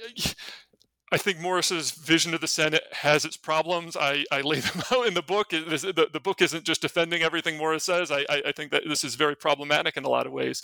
[1.13, 3.97] I think Morris's vision of the Senate has its problems.
[3.97, 5.51] I, I lay them out in the book.
[5.51, 8.11] This- the, the book isn't just defending everything Morris says.
[8.11, 10.63] I, I, I think that this is very problematic in a lot of ways.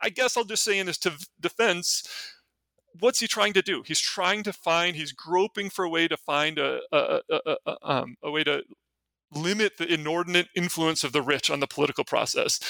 [0.00, 2.02] I guess I'll just say in his t- defense,
[2.98, 3.82] what's he trying to do?
[3.86, 7.76] He's trying to find, he's groping for a way to find a, a, a, a,
[7.82, 8.62] um, a way to
[9.34, 12.60] limit the inordinate influence of the rich on the political process.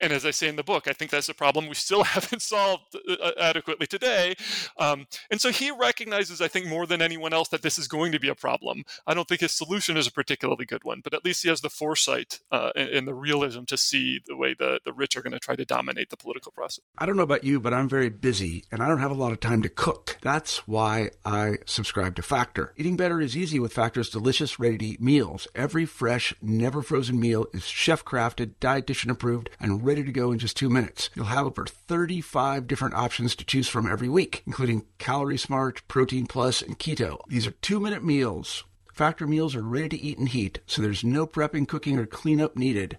[0.00, 2.42] And as I say in the book, I think that's a problem we still haven't
[2.42, 4.34] solved uh, uh, adequately today.
[4.78, 8.12] Um, and so he recognizes, I think, more than anyone else, that this is going
[8.12, 8.84] to be a problem.
[9.06, 11.60] I don't think his solution is a particularly good one, but at least he has
[11.60, 15.22] the foresight uh, and, and, the realism to see the way the, the rich are
[15.22, 16.84] going to try to dominate the political process.
[16.98, 19.32] I don't know about you, but I'm very busy and I don't have a lot
[19.32, 20.18] of time to cook.
[20.22, 22.72] That's why I subscribe to Factor.
[22.76, 25.48] Eating better is easy with Factor's delicious, ready to eat meals.
[25.54, 30.38] Every fresh, never frozen meal is chef crafted, dietitian approved, and ready to go in
[30.38, 31.10] just two minutes.
[31.16, 36.28] You'll have over 35 different options to choose from every week, including Calorie Smart, Protein
[36.28, 37.18] Plus, and Keto.
[37.26, 38.62] These are two minute meals.
[38.92, 42.54] Factor meals are ready to eat and heat, so there's no prepping, cooking, or cleanup
[42.54, 42.98] needed.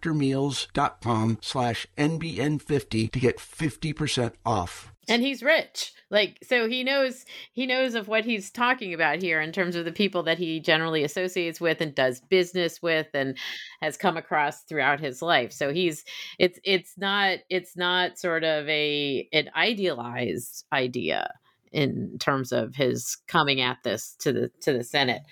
[0.00, 4.92] factormeals.com slash NBN50 to get 50% off.
[5.08, 5.92] And he's rich.
[6.10, 9.84] Like so he knows he knows of what he's talking about here in terms of
[9.84, 13.36] the people that he generally associates with and does business with and
[13.82, 15.52] has come across throughout his life.
[15.52, 16.04] So he's
[16.38, 21.30] it's it's not it's not sort of a an idealized idea
[21.74, 25.22] in terms of his coming at this to the to the Senate.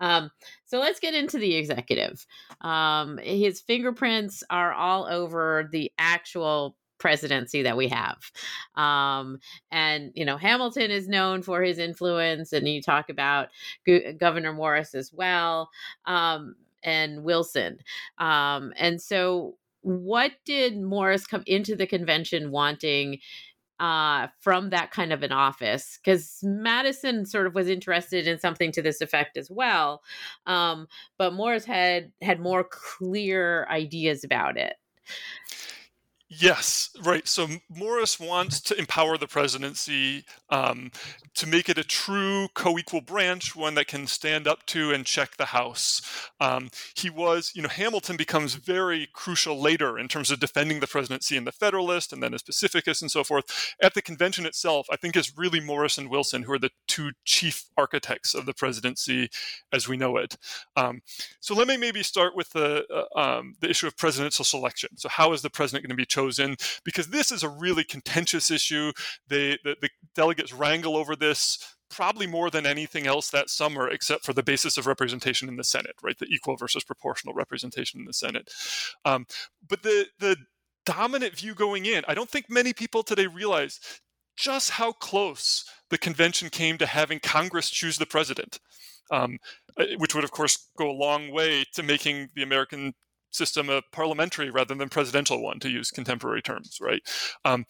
[0.00, 0.30] Um,
[0.66, 2.26] so let's get into the executive.
[2.60, 8.18] Um, his fingerprints are all over the actual presidency that we have.
[8.76, 9.38] Um,
[9.72, 13.48] and, you know, Hamilton is known for his influence, and you talk about
[13.84, 15.70] Gouverneur Morris as well,
[16.06, 17.78] um, and Wilson.
[18.18, 23.18] Um, and so, what did Morris come into the convention wanting?
[23.80, 28.72] Uh, from that kind of an office because Madison sort of was interested in something
[28.72, 30.02] to this effect as well,
[30.46, 30.86] um,
[31.18, 34.74] but Morris had had more clear ideas about it.
[36.34, 37.28] Yes, right.
[37.28, 40.90] So Morris wants to empower the presidency um,
[41.34, 45.04] to make it a true co equal branch, one that can stand up to and
[45.04, 46.00] check the House.
[46.40, 50.86] Um, he was, you know, Hamilton becomes very crucial later in terms of defending the
[50.86, 53.74] presidency in the Federalist and then as Pacificus and so forth.
[53.82, 57.10] At the convention itself, I think it's really Morris and Wilson who are the two
[57.26, 59.28] chief architects of the presidency
[59.70, 60.38] as we know it.
[60.76, 61.02] Um,
[61.40, 64.96] so let me maybe start with the, uh, um, the issue of presidential selection.
[64.96, 66.21] So, how is the president going to be chosen?
[66.22, 68.92] Chosen because this is a really contentious issue.
[69.28, 71.58] They, the, the delegates wrangle over this
[71.90, 75.64] probably more than anything else that summer, except for the basis of representation in the
[75.64, 76.18] Senate, right?
[76.18, 78.50] The equal versus proportional representation in the Senate.
[79.04, 79.26] Um,
[79.68, 80.36] but the the
[80.84, 83.78] dominant view going in, I don't think many people today realize
[84.36, 88.58] just how close the convention came to having Congress choose the president,
[89.10, 89.38] um,
[89.78, 92.94] eh, which would, of course, go a long way to making the American
[93.32, 97.02] system a parliamentary rather than presidential one, to use contemporary terms, right?
[97.44, 97.66] Um,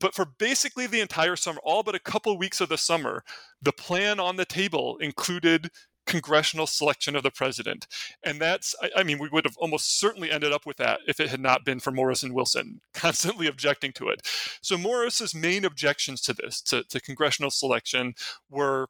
[0.00, 3.22] but for basically the entire summer, all but a couple weeks of the summer,
[3.60, 5.70] the plan on the table included
[6.06, 7.86] congressional selection of the president.
[8.22, 11.20] And that's, I, I, mean, we would have almost certainly ended up with that if
[11.20, 14.20] it had not been for Morris and Wilson constantly objecting to it.
[14.60, 18.14] So Morris's main objections to this, to, to congressional selection,
[18.50, 18.88] were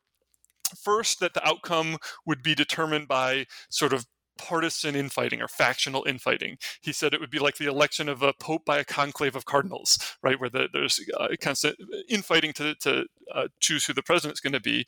[0.77, 4.07] first that the outcome would be determined by sort of
[4.39, 6.59] partisan infighting or factional infighting.
[6.81, 9.45] He said it would be like the election of a pope by a conclave of
[9.45, 11.77] cardinals, right, where the, there's uh, constant
[12.09, 14.87] infighting to, to uh, choose who the president's going to be.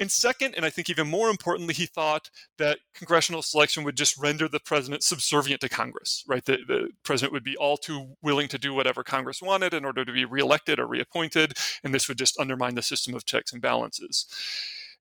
[0.00, 4.16] And second, and I think even more importantly, he thought that congressional selection would just
[4.16, 6.44] render the president subservient to Congress, right?
[6.44, 10.04] The, the president would be all too willing to do whatever Congress wanted in order
[10.04, 13.60] to be reelected or reappointed, and this would just undermine the system of checks and
[13.60, 14.26] balances.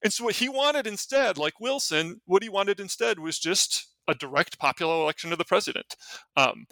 [0.03, 4.15] And so what he wanted instead, like Wilson, what he wanted instead was just a
[4.15, 5.95] direct popular election of the president.
[6.35, 6.65] Um,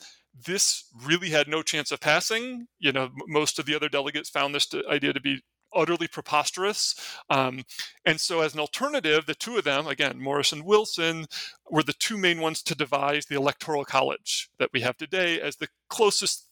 [0.46, 2.68] this really had no chance of passing.
[2.80, 5.42] You know, most of the other delegates found this to, idea to be
[5.74, 6.96] utterly preposterous.
[7.30, 7.64] Um,
[8.06, 11.26] and so, as an alternative, the two of them, again, Morris and Wilson,
[11.70, 15.58] were the two main ones to devise the Electoral College that we have today as
[15.58, 16.48] the closest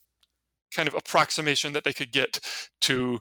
[0.73, 2.39] kind of approximation that they could get
[2.81, 3.19] to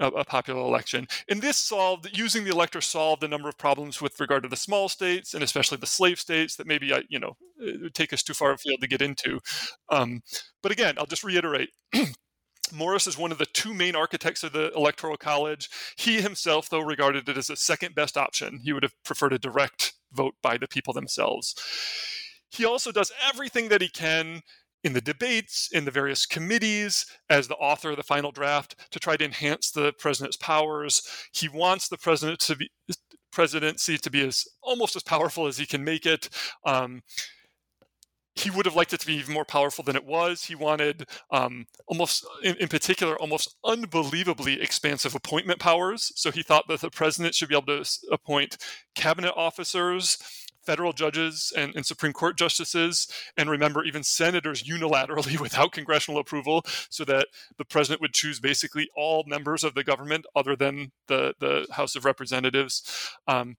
[0.00, 1.06] a, a, popular election.
[1.28, 4.56] And this solved, using the elector solved a number of problems with regard to the
[4.56, 8.12] small states and especially the slave states that maybe, I, you know, it would take
[8.12, 9.38] us too far afield to get into.
[9.90, 10.22] Um,
[10.62, 11.70] but again, I'll just reiterate.
[12.72, 15.68] Morris is one of the two main architects of the Electoral College.
[15.96, 18.60] He himself, though, regarded it as a second best option.
[18.62, 21.54] He would have preferred a direct vote by the people themselves.
[22.50, 24.42] He also does everything that he can
[24.82, 28.98] in the debates, in the various committees, as the author of the final draft, to
[28.98, 31.02] try to enhance the president's powers.
[31.32, 32.70] He wants the president to be
[33.30, 36.28] presidency to be as almost as powerful as he can make it.
[36.64, 37.02] Um,
[38.34, 40.44] he would have liked it to be even more powerful than it was.
[40.44, 46.12] He wanted um, almost, in, in, particular, almost unbelievably expansive appointment powers.
[46.14, 48.56] So he thought that the president should be able to appoint
[48.94, 50.18] cabinet officers,
[50.62, 56.62] federal judges, and, and Supreme Court justices, and remember, even senators unilaterally without congressional approval,
[56.88, 57.26] so that
[57.58, 61.96] the president would choose basically all members of the government other than the, the House
[61.96, 63.10] of Representatives.
[63.26, 63.56] Um,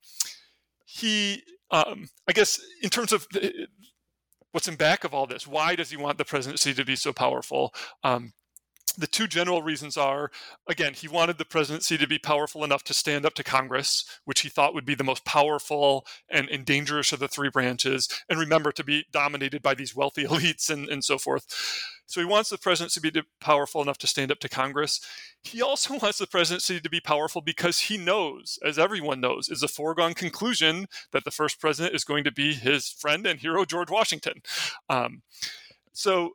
[0.85, 3.27] he um, I guess in terms of
[4.51, 5.47] what's in back of all this.
[5.47, 7.73] Why does he want the presidency to be so powerful?
[8.03, 8.33] Um,
[8.93, 10.31] the two general reasons are
[10.67, 14.41] again, he wanted the presidency to be powerful enough to stand up to Congress, which
[14.41, 18.39] he thought would be the most powerful and, and dangerous of the three branches, and
[18.39, 21.45] remember to be dominated by these wealthy elites and, and so forth.
[22.05, 24.99] So he wants the presidency to be powerful enough to stand up to Congress.
[25.43, 29.63] He also wants the presidency to be powerful because he knows, as everyone knows, is
[29.63, 33.63] a foregone conclusion that the first president is going to be his friend and hero,
[33.63, 34.41] George Washington.
[34.89, 35.21] Um,
[35.93, 36.31] so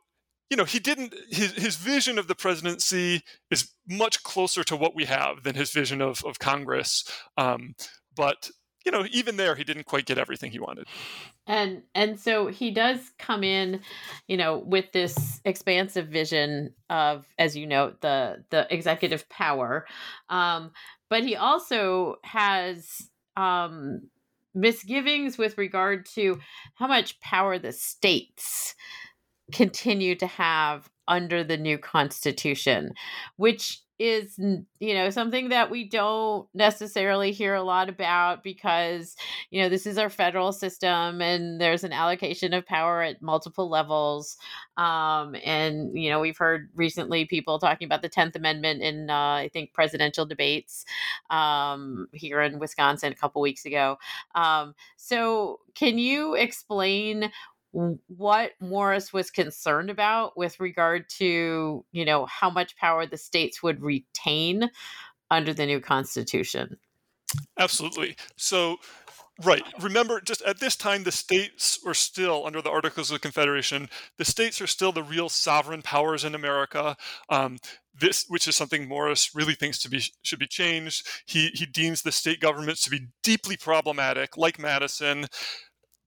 [0.49, 3.21] you know, he didn't, his, his vision of the presidency
[3.51, 7.03] is much closer to what we have than his vision of, of Congress.
[7.37, 7.75] Um,
[8.15, 8.49] but,
[8.85, 10.87] you know, even there, he didn't quite get everything he wanted.
[11.45, 13.81] And, and so he does come in,
[14.27, 19.85] you know, with this expansive vision of, as you know, the, the executive power.
[20.29, 20.71] Um,
[21.09, 24.09] but he also has, um,
[24.55, 26.39] misgivings with regard to
[26.73, 28.73] how much power the states
[29.51, 32.93] continue to have under the new constitution,
[33.37, 39.15] which is you know something that we don't necessarily hear a lot about because
[39.49, 43.69] you know this is our federal system and there's an allocation of power at multiple
[43.69, 44.37] levels
[44.77, 49.33] um, and you know we've heard recently people talking about the 10th amendment in uh,
[49.33, 50.85] i think presidential debates
[51.31, 53.97] um, here in wisconsin a couple weeks ago
[54.35, 57.31] um, so can you explain
[58.07, 63.61] what Morris was concerned about with regard to, you know, how much power the states
[63.61, 64.69] would retain
[65.29, 66.77] under the new constitution.
[67.59, 68.15] Absolutely.
[68.35, 68.77] So
[69.43, 69.61] Right.
[69.79, 73.87] Remember, just at this time, the states were still under the Articles of Confederation.
[74.17, 76.97] The states are still the real sovereign powers in America.
[77.29, 77.59] Um,
[77.99, 81.07] this, which is something Morris really thinks to be should be changed.
[81.27, 85.27] He he deems the state governments to be deeply problematic, like Madison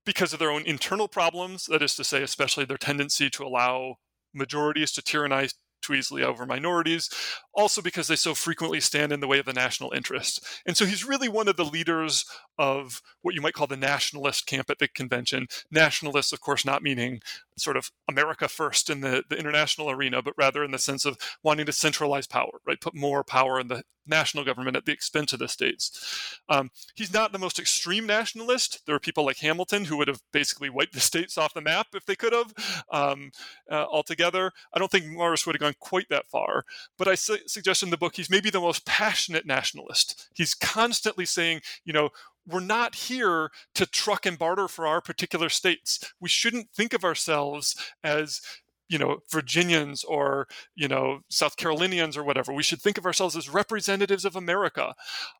[0.04, 3.96] because of their own internal problems, that is to say, especially their tendency to allow
[4.34, 7.08] majorities to tyrannize too easily over minorities,
[7.54, 10.44] also because they so frequently stand in the way of the national interest.
[10.66, 12.24] And so he's really one of the leaders
[12.58, 15.46] of what you might call the nationalist camp at the convention.
[15.70, 17.20] Nationalists, of course, not meaning
[17.60, 21.18] sort of America first in the, the international arena, but rather in the sense of
[21.42, 22.80] wanting to centralize power, right?
[22.80, 26.38] Put more power in the national government at the expense of the states.
[26.48, 28.82] Um, he's not the most extreme nationalist.
[28.86, 31.88] There are people like Hamilton who would have basically wiped the states off the map
[31.94, 32.52] if they could have
[32.90, 33.30] um,
[33.70, 34.52] uh, altogether.
[34.74, 36.64] I don't think Morris would have gone quite that far,
[36.98, 40.28] but I su- suggest in the book he's maybe the most passionate nationalist.
[40.34, 42.10] He's constantly saying, you know,
[42.46, 46.12] we're not here to truck and barter for our particular states.
[46.20, 48.40] We shouldn't think of ourselves as
[48.88, 52.52] you know Virginians or you know South Carolinians or whatever.
[52.52, 54.94] We should think of ourselves as representatives of America.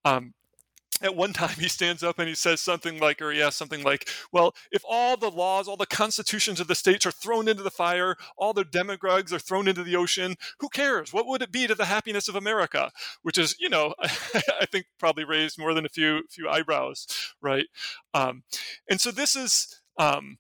[0.05, 0.35] Um,
[1.03, 4.09] at one time he stands up and he says something like or asks something like
[4.33, 7.71] well if all the laws all the constitutions of the states are thrown into the
[7.71, 11.13] fire all the demagogues are thrown into the ocean who cares?
[11.13, 12.91] What would it be to the happiness of america?
[13.23, 17.07] Which is you know i think probably raised more than a few few eyebrows
[17.41, 17.67] right?
[18.15, 18.43] Um,
[18.89, 20.39] and so this is um,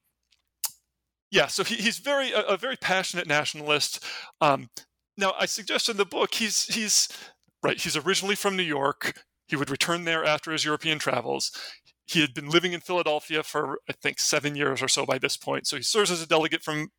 [1.30, 4.04] yeah so he, he's very a, a, very passionate nationalist.
[4.40, 4.68] Um,
[5.16, 7.08] now i suggest in the book he's he's
[7.62, 11.50] right he's originally from new york he would return there after his European travels.
[12.06, 15.36] He had been living in Philadelphia for, I think, seven years or so by this
[15.36, 15.66] point.
[15.66, 16.90] So he serves as a delegate from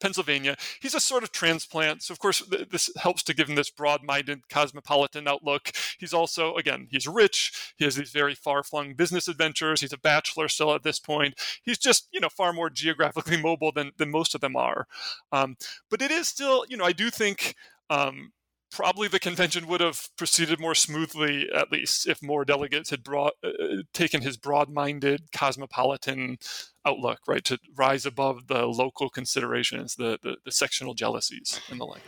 [0.00, 0.56] Pennsylvania.
[0.80, 2.02] He's a sort of transplant.
[2.02, 5.70] So, of course, th- this helps to give him this broad minded cosmopolitan outlook.
[5.98, 7.72] He's also, again, he's rich.
[7.76, 9.80] He has these very far flung business adventures.
[9.80, 11.34] He's a bachelor still at this point.
[11.62, 14.86] He's just, you know, far more geographically mobile than, than most of them are.
[15.30, 15.56] Um,
[15.88, 17.54] but it is still, you know, I do think.
[17.88, 18.32] Um,
[18.70, 23.34] probably the convention would have proceeded more smoothly, at least, if more delegates had brought,
[23.44, 26.38] uh, taken his broad-minded cosmopolitan
[26.86, 31.84] outlook, right, to rise above the local considerations, the, the, the sectional jealousies, and the
[31.84, 32.02] like.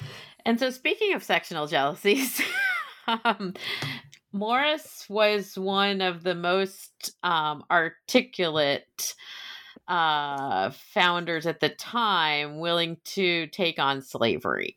[0.45, 2.41] And so, speaking of sectional jealousies,
[3.07, 3.55] um,
[4.33, 9.15] Morris was one of the most um, articulate
[9.89, 14.77] uh, founders at the time willing to take on slavery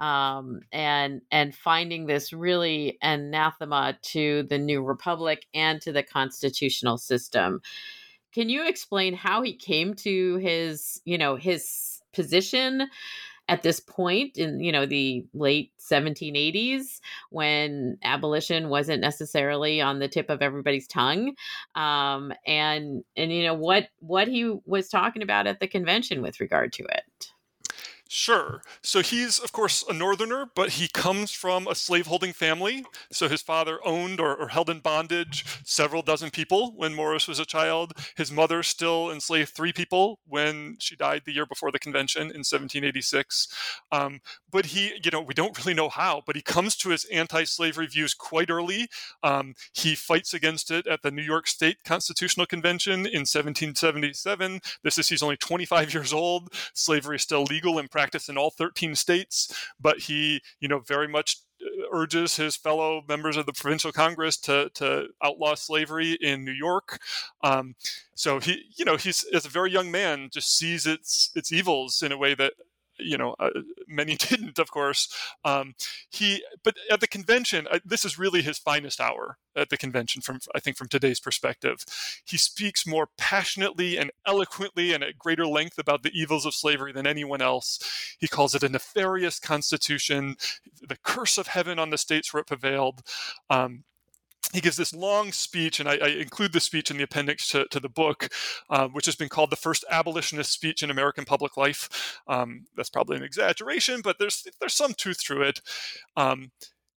[0.00, 6.98] um, and and finding this really anathema to the new republic and to the constitutional
[6.98, 7.60] system.
[8.32, 12.88] Can you explain how he came to his you know his position?
[13.48, 20.08] at this point in you know the late 1780s when abolition wasn't necessarily on the
[20.08, 21.34] tip of everybody's tongue
[21.74, 26.40] um, and and you know what what he was talking about at the convention with
[26.40, 27.32] regard to it
[28.10, 28.62] Sure.
[28.82, 32.86] So he's, of course, a northerner, but he comes from a slaveholding family.
[33.12, 37.38] So his father owned or, or, held in bondage several dozen people when Morris was
[37.38, 37.92] a child.
[38.16, 42.44] His mother still enslaved three people when she died the year before the convention in
[42.48, 43.48] 1786.
[43.92, 47.04] Um, but he, you know, we don't really know how, but he comes to his
[47.12, 48.88] anti slavery views quite early.
[49.22, 54.60] Um, he fights against it at the New York State Constitutional Convention in 1777.
[54.82, 56.54] This is, he's only 25 years old.
[56.72, 61.08] Slavery is still legal in practice in all 13 states, but he, you know, very
[61.08, 66.44] much uh, urges his fellow members of the provincial congress to, to outlaw slavery in
[66.44, 67.00] New York.
[67.42, 67.74] Um,
[68.14, 72.00] so he, you know, he's as a very young man just sees its its evils
[72.00, 72.52] in a way that
[72.98, 73.50] you know, uh,
[73.86, 75.12] many didn't, of course.
[75.44, 75.74] Um,
[76.10, 80.22] he, but at the convention, this is really his finest hour at the convention.
[80.22, 81.84] From I think from today's perspective,
[82.24, 86.92] he speaks more passionately and eloquently and at greater length about the evils of slavery
[86.92, 87.78] than anyone else.
[88.18, 90.36] He calls it a nefarious constitution,
[90.86, 93.02] the curse of heaven on the states where it prevailed.
[93.50, 93.84] Um,
[94.52, 97.66] he gives this long speech, and I, I, include the speech in the appendix to,
[97.70, 98.28] to the book,
[98.70, 102.20] uh, which has been called the first abolitionist speech in American public life.
[102.26, 105.60] Um, that's probably an exaggeration, but there's there's some truth to it.
[106.16, 106.50] Um,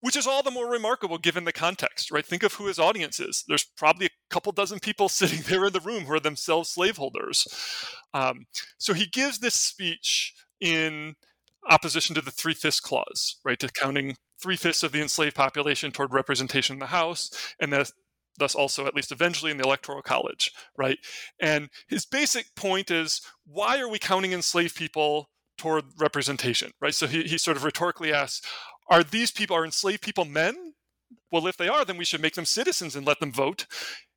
[0.01, 2.25] which is all the more remarkable given the context, right?
[2.25, 3.43] Think of who his audience is.
[3.49, 7.47] There's probably a couple dozen people sitting there in the room who are themselves slaveholders.
[8.13, 8.45] Um,
[8.77, 11.15] so he gives this speech in
[11.69, 13.59] opposition to the three fifths clause, right?
[13.59, 17.29] To counting three fifths of the enslaved population toward representation in the House,
[17.59, 17.73] and
[18.39, 20.97] thus also at least eventually in the electoral college right?
[21.39, 26.95] And his basic point is why are we counting enslaved people toward representation right?
[26.95, 28.45] So he, he sort of rhetorically asks
[28.89, 30.73] are these people are enslaved people men?
[31.31, 33.67] Well if they are then we should make them citizens and let them vote.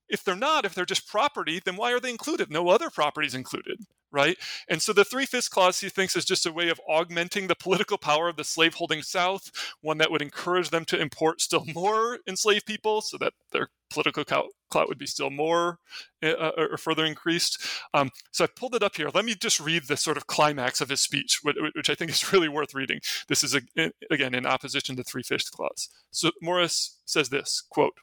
[0.09, 2.51] If they're not if they're just property then why are they included?
[2.51, 3.79] No other properties included
[4.13, 4.39] right?
[4.69, 7.55] And so the three fifths clause he thinks is just a way of augmenting the
[7.55, 9.51] political power of the slaveholding South,
[9.81, 14.25] one that would encourage them to import still more enslaved people so that their political
[14.25, 15.79] clout would be still more
[16.23, 17.63] uh, uh, or further increased.
[17.93, 19.11] Um, so I pulled it up here.
[19.13, 22.33] Let me just read the sort of climax of his speech, which I think is
[22.33, 23.01] really worth reading.
[23.29, 25.89] This is, again, in opposition to three fifths clause.
[26.11, 27.95] So Morris says this, quote,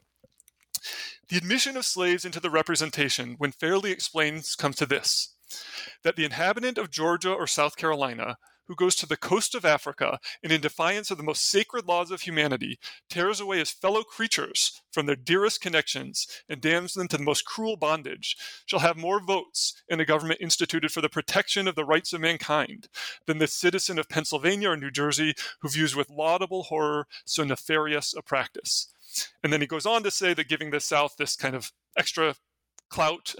[1.28, 5.34] the admission of slaves into the representation, when fairly explained, comes to this
[6.02, 8.36] that the inhabitant of Georgia or South Carolina
[8.70, 12.12] who goes to the coast of Africa and, in defiance of the most sacred laws
[12.12, 12.78] of humanity,
[13.08, 17.44] tears away his fellow creatures from their dearest connections and damns them to the most
[17.44, 18.36] cruel bondage,
[18.66, 22.20] shall have more votes in a government instituted for the protection of the rights of
[22.20, 22.86] mankind
[23.26, 28.14] than the citizen of Pennsylvania or New Jersey who views with laudable horror so nefarious
[28.16, 28.92] a practice.
[29.42, 32.36] And then he goes on to say that giving the South this kind of extra
[32.90, 33.34] clout,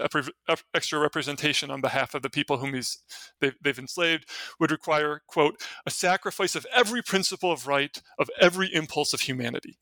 [0.73, 2.97] extra representation on behalf of the people whom he's
[3.39, 4.27] they've, they've, enslaved
[4.59, 9.77] would require, quote, a sacrifice of every principle of right, of every impulse of humanity,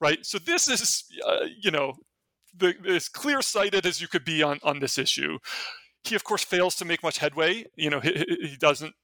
[0.00, 0.24] right?
[0.24, 1.94] So this is, uh, you know,
[2.56, 5.38] the, as clear-sighted as you could be on on this issue.
[6.04, 7.64] He, of course, fails to make much headway.
[7.76, 8.94] You know, he, he doesn't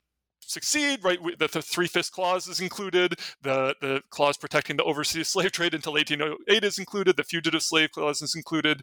[0.51, 1.19] succeed, right?
[1.39, 3.19] The, the three fifths clause is included.
[3.43, 7.17] The the clause protecting the overseas slave trade until 1808 is included.
[7.17, 8.83] The fugitive slave clause is included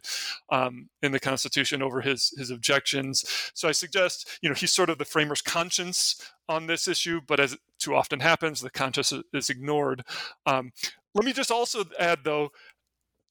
[0.50, 3.24] um, in the Constitution over his his objections.
[3.54, 7.40] So I suggest, you know, he's sort of the framer's conscience on this issue, but
[7.40, 10.04] as too often happens, the conscience is ignored.
[10.46, 10.72] Um,
[11.14, 12.50] let me just also add, though,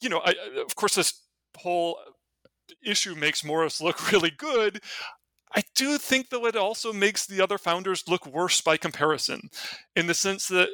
[0.02, 0.34] you know, I,
[0.66, 1.22] of course, this
[1.58, 1.98] whole
[2.86, 4.82] issue makes Morris look really good.
[5.56, 9.50] I do think, though, it also makes the other founders look worse by comparison,
[9.96, 10.70] in the sense that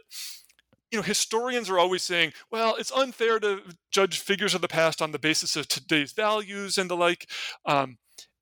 [0.92, 3.62] you know historians are always saying, well, it's unfair to
[3.92, 7.30] judge figures of the past on the basis of today's values and the like.
[7.66, 7.98] Um,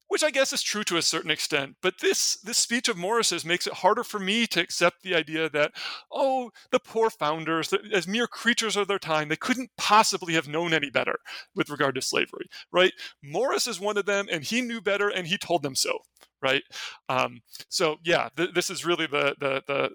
[0.08, 1.76] which I guess is true to a certain extent.
[1.82, 5.50] But this this speech of Morris's makes it harder for me to accept the idea
[5.50, 5.74] that
[6.12, 10.74] oh, the poor founders, as mere creatures of their time, they couldn't possibly have known
[10.74, 11.18] any better
[11.56, 12.94] with regard to slavery, right?
[13.24, 16.00] Morris is one of them, and he knew better, and he told them so,
[16.42, 16.64] right?
[17.10, 19.92] Um, so yeah, th- this is really the the the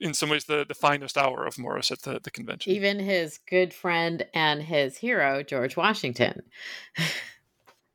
[0.00, 2.72] in some ways the, the finest hour of Morris at the, the convention.
[2.72, 6.42] Even his good friend and his hero, George Washington.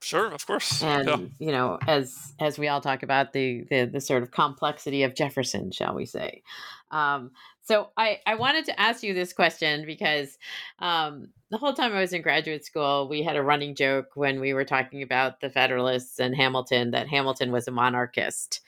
[0.05, 0.83] Sure, of course.
[0.83, 1.17] And yeah.
[1.39, 5.15] you know, as as we all talk about the, the the sort of complexity of
[5.15, 6.43] Jefferson, shall we say?
[6.91, 7.31] Um,
[7.63, 10.37] so I I wanted to ask you this question because
[10.77, 14.39] um, the whole time I was in graduate school, we had a running joke when
[14.39, 18.61] we were talking about the Federalists and Hamilton that Hamilton was a monarchist.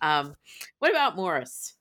[0.00, 0.36] Um,
[0.78, 1.74] what about Morris?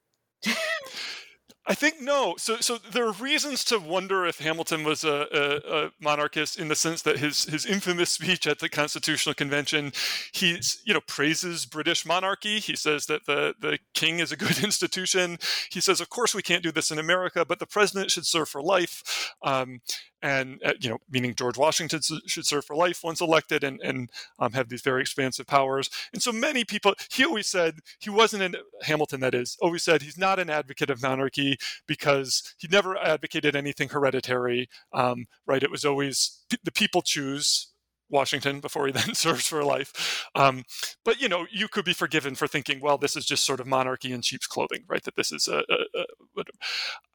[1.65, 2.35] I think no.
[2.37, 6.67] So, so there are reasons to wonder if Hamilton was a, a, a, monarchist in
[6.67, 9.93] the sense that his his infamous speech at the Constitutional Convention,
[10.33, 12.59] he's you know praises British monarchy.
[12.59, 15.37] He says that the the king is a good institution.
[15.71, 18.49] He says, of course, we can't do this in America, but the president should serve
[18.49, 19.33] for life.
[19.41, 19.79] Um,
[20.23, 24.09] and uh, you know, meaning George Washington should serve for life once elected and and
[24.39, 25.89] um, have these very expansive powers.
[26.13, 29.19] And so many people, he always said he wasn't in Hamilton.
[29.19, 33.89] That is, always said he's not an advocate of monarchy because he never advocated anything
[33.89, 34.69] hereditary.
[34.93, 35.61] Um, right?
[35.61, 37.72] It was always the people choose
[38.13, 40.25] Washington before he then serves for life.
[40.35, 40.63] Um,
[41.03, 43.67] but you know, you could be forgiven for thinking, well, this is just sort of
[43.67, 45.03] monarchy in sheep's clothing, right?
[45.03, 46.43] That this is a, a, a,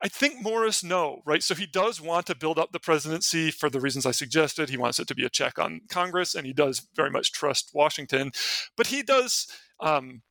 [0.03, 1.43] I think Morris, no, right?
[1.43, 4.69] So he does want to build up the presidency for the reasons I suggested.
[4.69, 7.71] He wants it to be a check on Congress, and he does very much trust
[7.73, 8.33] Washington,
[8.77, 9.47] but he does.
[9.81, 10.23] Um,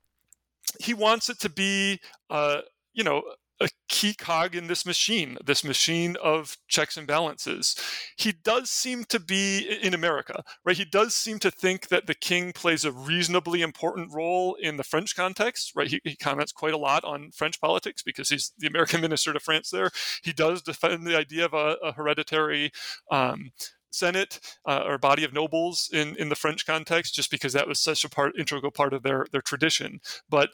[0.79, 1.99] he wants it to be,
[2.29, 2.61] uh,
[2.93, 3.23] you know,
[3.59, 7.75] a key cog in this machine, this machine of checks and balances.
[8.15, 10.77] He does seem to be in America, right?
[10.77, 14.83] He does seem to think that the king plays a reasonably important role in the
[14.83, 15.87] French context, right?
[15.87, 19.39] He, he comments quite a lot on French politics because he's the American minister to
[19.39, 19.89] France there.
[20.23, 22.71] He does defend the idea of a, a hereditary
[23.11, 23.51] um,
[23.89, 27.79] Senate uh, or body of nobles in, in the French context, just because that was
[27.79, 29.99] such a part integral part of their their tradition.
[30.29, 30.49] But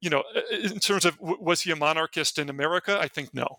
[0.00, 2.98] you know, in terms of was he a monarchist in America?
[3.00, 3.58] I think no.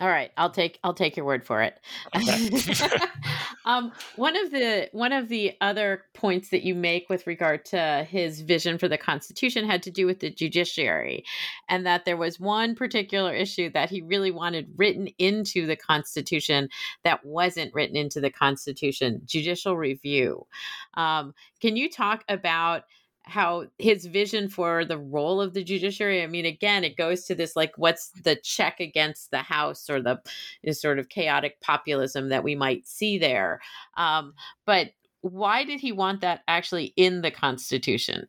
[0.00, 1.74] All right, I'll take I'll take your word for it.
[2.14, 2.50] Okay.
[3.64, 8.06] um, one of the one of the other points that you make with regard to
[8.08, 11.24] his vision for the Constitution had to do with the judiciary,
[11.68, 16.68] and that there was one particular issue that he really wanted written into the Constitution
[17.02, 20.46] that wasn't written into the Constitution: judicial review.
[20.94, 22.84] Um, can you talk about?
[23.28, 27.34] How his vision for the role of the judiciary i mean again it goes to
[27.34, 30.18] this like what's the check against the house or the
[30.72, 33.60] sort of chaotic populism that we might see there
[33.96, 34.32] um,
[34.64, 38.26] but why did he want that actually in the constitution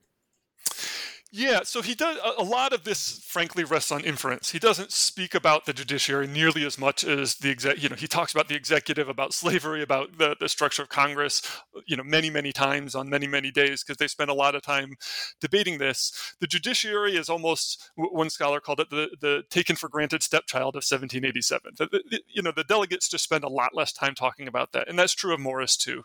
[1.32, 3.24] yeah, so he does a lot of this.
[3.24, 4.50] Frankly, rests on inference.
[4.50, 7.84] He doesn't speak about the judiciary nearly as much as the exec.
[7.84, 11.44] You know, he talks about the executive, about slavery, about the, the structure of Congress.
[11.86, 14.64] You know, many many times on many many days because they spend a lot of
[14.64, 14.96] time
[15.40, 16.36] debating this.
[16.40, 20.84] The judiciary is almost one scholar called it the the taken for granted stepchild of
[20.84, 21.74] 1787.
[21.78, 24.90] The, the, you know, the delegates just spend a lot less time talking about that,
[24.90, 26.02] and that's true of Morris too.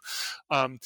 [0.51, 0.81] Um,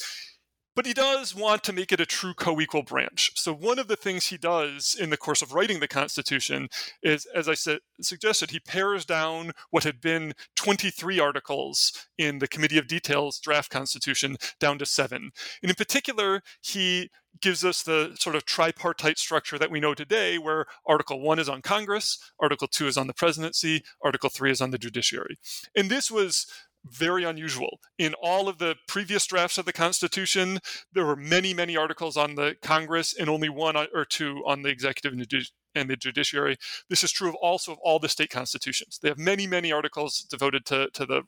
[0.79, 3.33] but he does want to make it a true co equal branch.
[3.35, 6.69] So, one of the things he does in the course of writing the Constitution
[7.03, 12.47] is, as I said, suggested, he pares down what had been 23 articles in the
[12.47, 15.31] Committee of Details draft Constitution down to seven.
[15.61, 17.09] And in particular, he
[17.41, 21.49] gives us the sort of tripartite structure that we know today, where Article 1 is
[21.49, 25.37] on Congress, Article 2 is on the presidency, Article 3 is on the judiciary.
[25.75, 26.47] And this was
[26.85, 27.79] very unusual.
[27.97, 30.59] In all of the previous drafts of the Constitution,
[30.93, 34.69] there were many, many articles on the Congress and only one or two on the
[34.69, 35.13] executive
[35.75, 36.57] and the judiciary.
[36.89, 38.99] This is true of also of all the state constitutions.
[39.01, 41.23] They have many, many articles devoted to, to the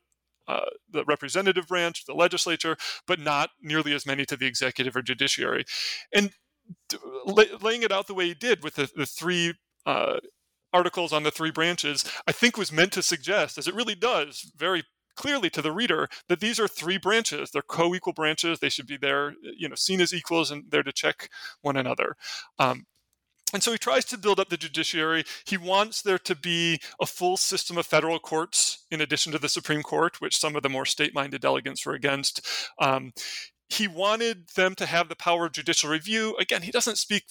[0.47, 2.75] uh, the representative branch, the legislature,
[3.05, 5.63] but not nearly as many to the executive or judiciary.
[6.11, 6.31] And
[7.61, 9.53] laying it out the way he did with the, the three
[9.85, 10.19] uh,
[10.73, 14.51] articles on the three branches, I think was meant to suggest, as it really does
[14.57, 14.83] very
[15.15, 17.51] clearly to the reader that these are three branches.
[17.51, 18.59] They're co-equal branches.
[18.59, 21.29] They should be there, you know, seen as equals and there to check
[21.61, 22.15] one another.
[22.59, 22.85] Um,
[23.53, 25.23] and so he tries to build up the judiciary.
[25.45, 29.49] He wants there to be a full system of federal courts in addition to the
[29.49, 32.45] Supreme Court, which some of the more state minded delegates were against.
[32.79, 33.11] Um,
[33.69, 36.35] he wanted them to have the power of judicial review.
[36.39, 37.23] Again, he doesn't speak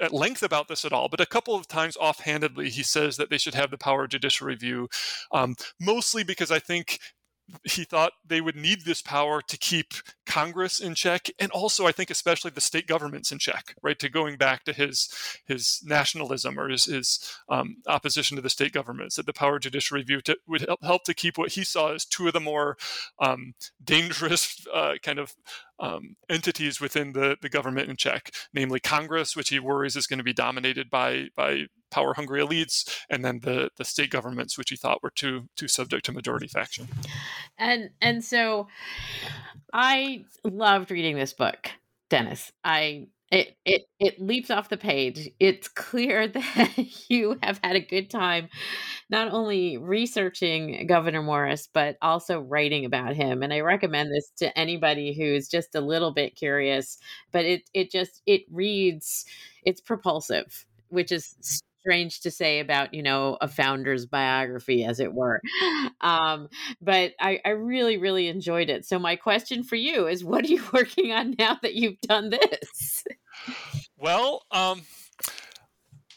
[0.00, 3.30] at length about this at all, but a couple of times offhandedly, he says that
[3.30, 4.88] they should have the power of judicial review,
[5.32, 7.00] um, mostly because I think
[7.64, 9.94] he thought they would need this power to keep
[10.26, 13.98] Congress in check, and also I think especially the state governments in check, right?
[13.98, 15.08] To going back to his
[15.46, 17.18] his nationalism or his, his
[17.48, 20.82] um, opposition to the state governments, that the power of judicial review to, would help,
[20.82, 22.76] help to keep what he saw as two of the more
[23.18, 25.34] um, dangerous uh, kind of
[25.80, 30.18] um, entities within the, the government in check, namely Congress, which he worries is going
[30.18, 34.70] to be dominated by by power hungry elites, and then the the state governments, which
[34.70, 36.88] he thought were too too subject to majority faction.
[37.58, 38.68] And and so
[39.72, 41.70] I loved reading this book,
[42.10, 42.52] Dennis.
[42.64, 45.28] I it it it leaps off the page.
[45.38, 48.48] It's clear that you have had a good time
[49.10, 53.42] not only researching Gouverneur Morris, but also writing about him.
[53.42, 56.98] And I recommend this to anybody who's just a little bit curious.
[57.32, 59.24] But it it just it reads,
[59.64, 65.12] it's propulsive, which is strange to say about you know a founder's biography as it
[65.12, 65.40] were.
[66.00, 66.48] Um,
[66.80, 68.84] but I, I really really enjoyed it.
[68.84, 72.30] So my question for you is what are you working on now that you've done
[72.30, 73.04] this?
[73.98, 74.82] Well um,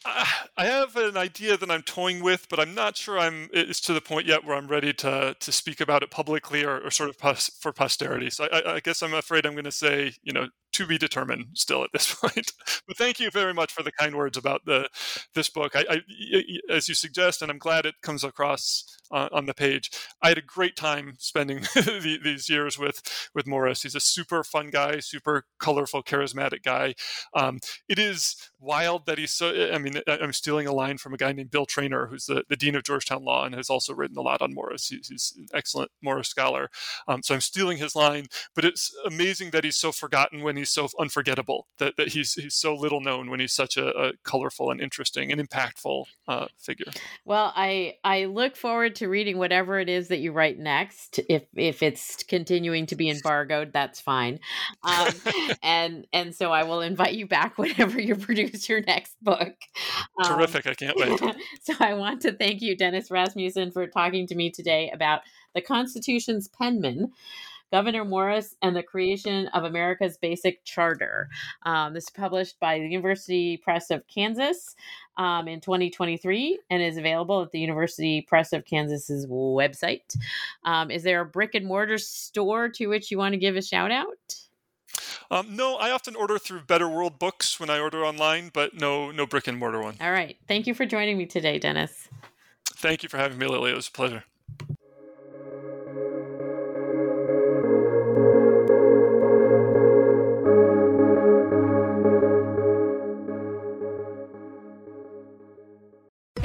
[0.05, 3.93] I have an idea that I'm toying with, but I'm not sure I'm it's to
[3.93, 7.09] the point yet where I'm ready to to speak about it publicly or, or sort
[7.09, 8.29] of pos, for posterity.
[8.29, 11.47] So I, I, guess I'm afraid I'm going to say, you know, to be determined
[11.53, 12.51] still at this point.
[12.87, 14.89] but thank you very much for the kind words about the
[15.35, 15.75] this book.
[15.75, 16.01] I, I
[16.69, 19.91] as you suggest, and I'm glad it comes across uh, on the page.
[20.21, 23.01] I had a great time spending these years with
[23.33, 23.83] with Morris.
[23.83, 26.95] He's a super fun guy, super colorful, charismatic guy.
[27.33, 29.71] Um, it is wild that he's so.
[29.71, 32.55] I mean, I'm stealing a line from a guy named Bill Treanor, who's the, the
[32.55, 34.87] dean of Georgetown Law and has also written a lot on Morris.
[34.87, 36.69] He's, he's an excellent Morris scholar.
[37.07, 40.69] Um, so I'm stealing his line, but it's amazing that he's so forgotten when he's
[40.69, 41.67] so unforgettable.
[41.79, 45.31] That, that he's he's so little known when he's such a, a colorful and interesting
[45.31, 46.91] and impactful uh, figure.
[47.25, 51.19] Well, I I look forward to reading whatever it is that you write next.
[51.29, 54.39] If if it's continuing to be embargoed, that's fine.
[54.83, 55.13] Um,
[55.63, 59.53] and and so I will invite you back whenever you produce your next book.
[60.23, 60.67] Um, Terrific!
[60.67, 61.19] I can't wait.
[61.63, 65.21] so I want to thank you, Dennis Rasmussen, for talking to me today about
[65.53, 67.11] the Constitution's penman.
[67.71, 71.29] Gouverneur Morris and the Creation of America's Basic Charter.
[71.63, 74.75] Um, this is published by the University Press of Kansas
[75.17, 80.17] um, in 2023 and is available at the University Press of Kansas's website.
[80.65, 83.61] Um, is there a brick and mortar store to which you want to give a
[83.61, 84.35] shout out?
[85.29, 89.11] Um, no, I often order through Better World Books when I order online, but no,
[89.11, 89.95] no brick and mortar one.
[90.01, 90.37] All right.
[90.47, 92.09] Thank you for joining me today, Dennis.
[92.65, 93.71] Thank you for having me, Lilly.
[93.71, 94.25] It was a pleasure.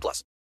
[0.00, 0.30] 18 plus.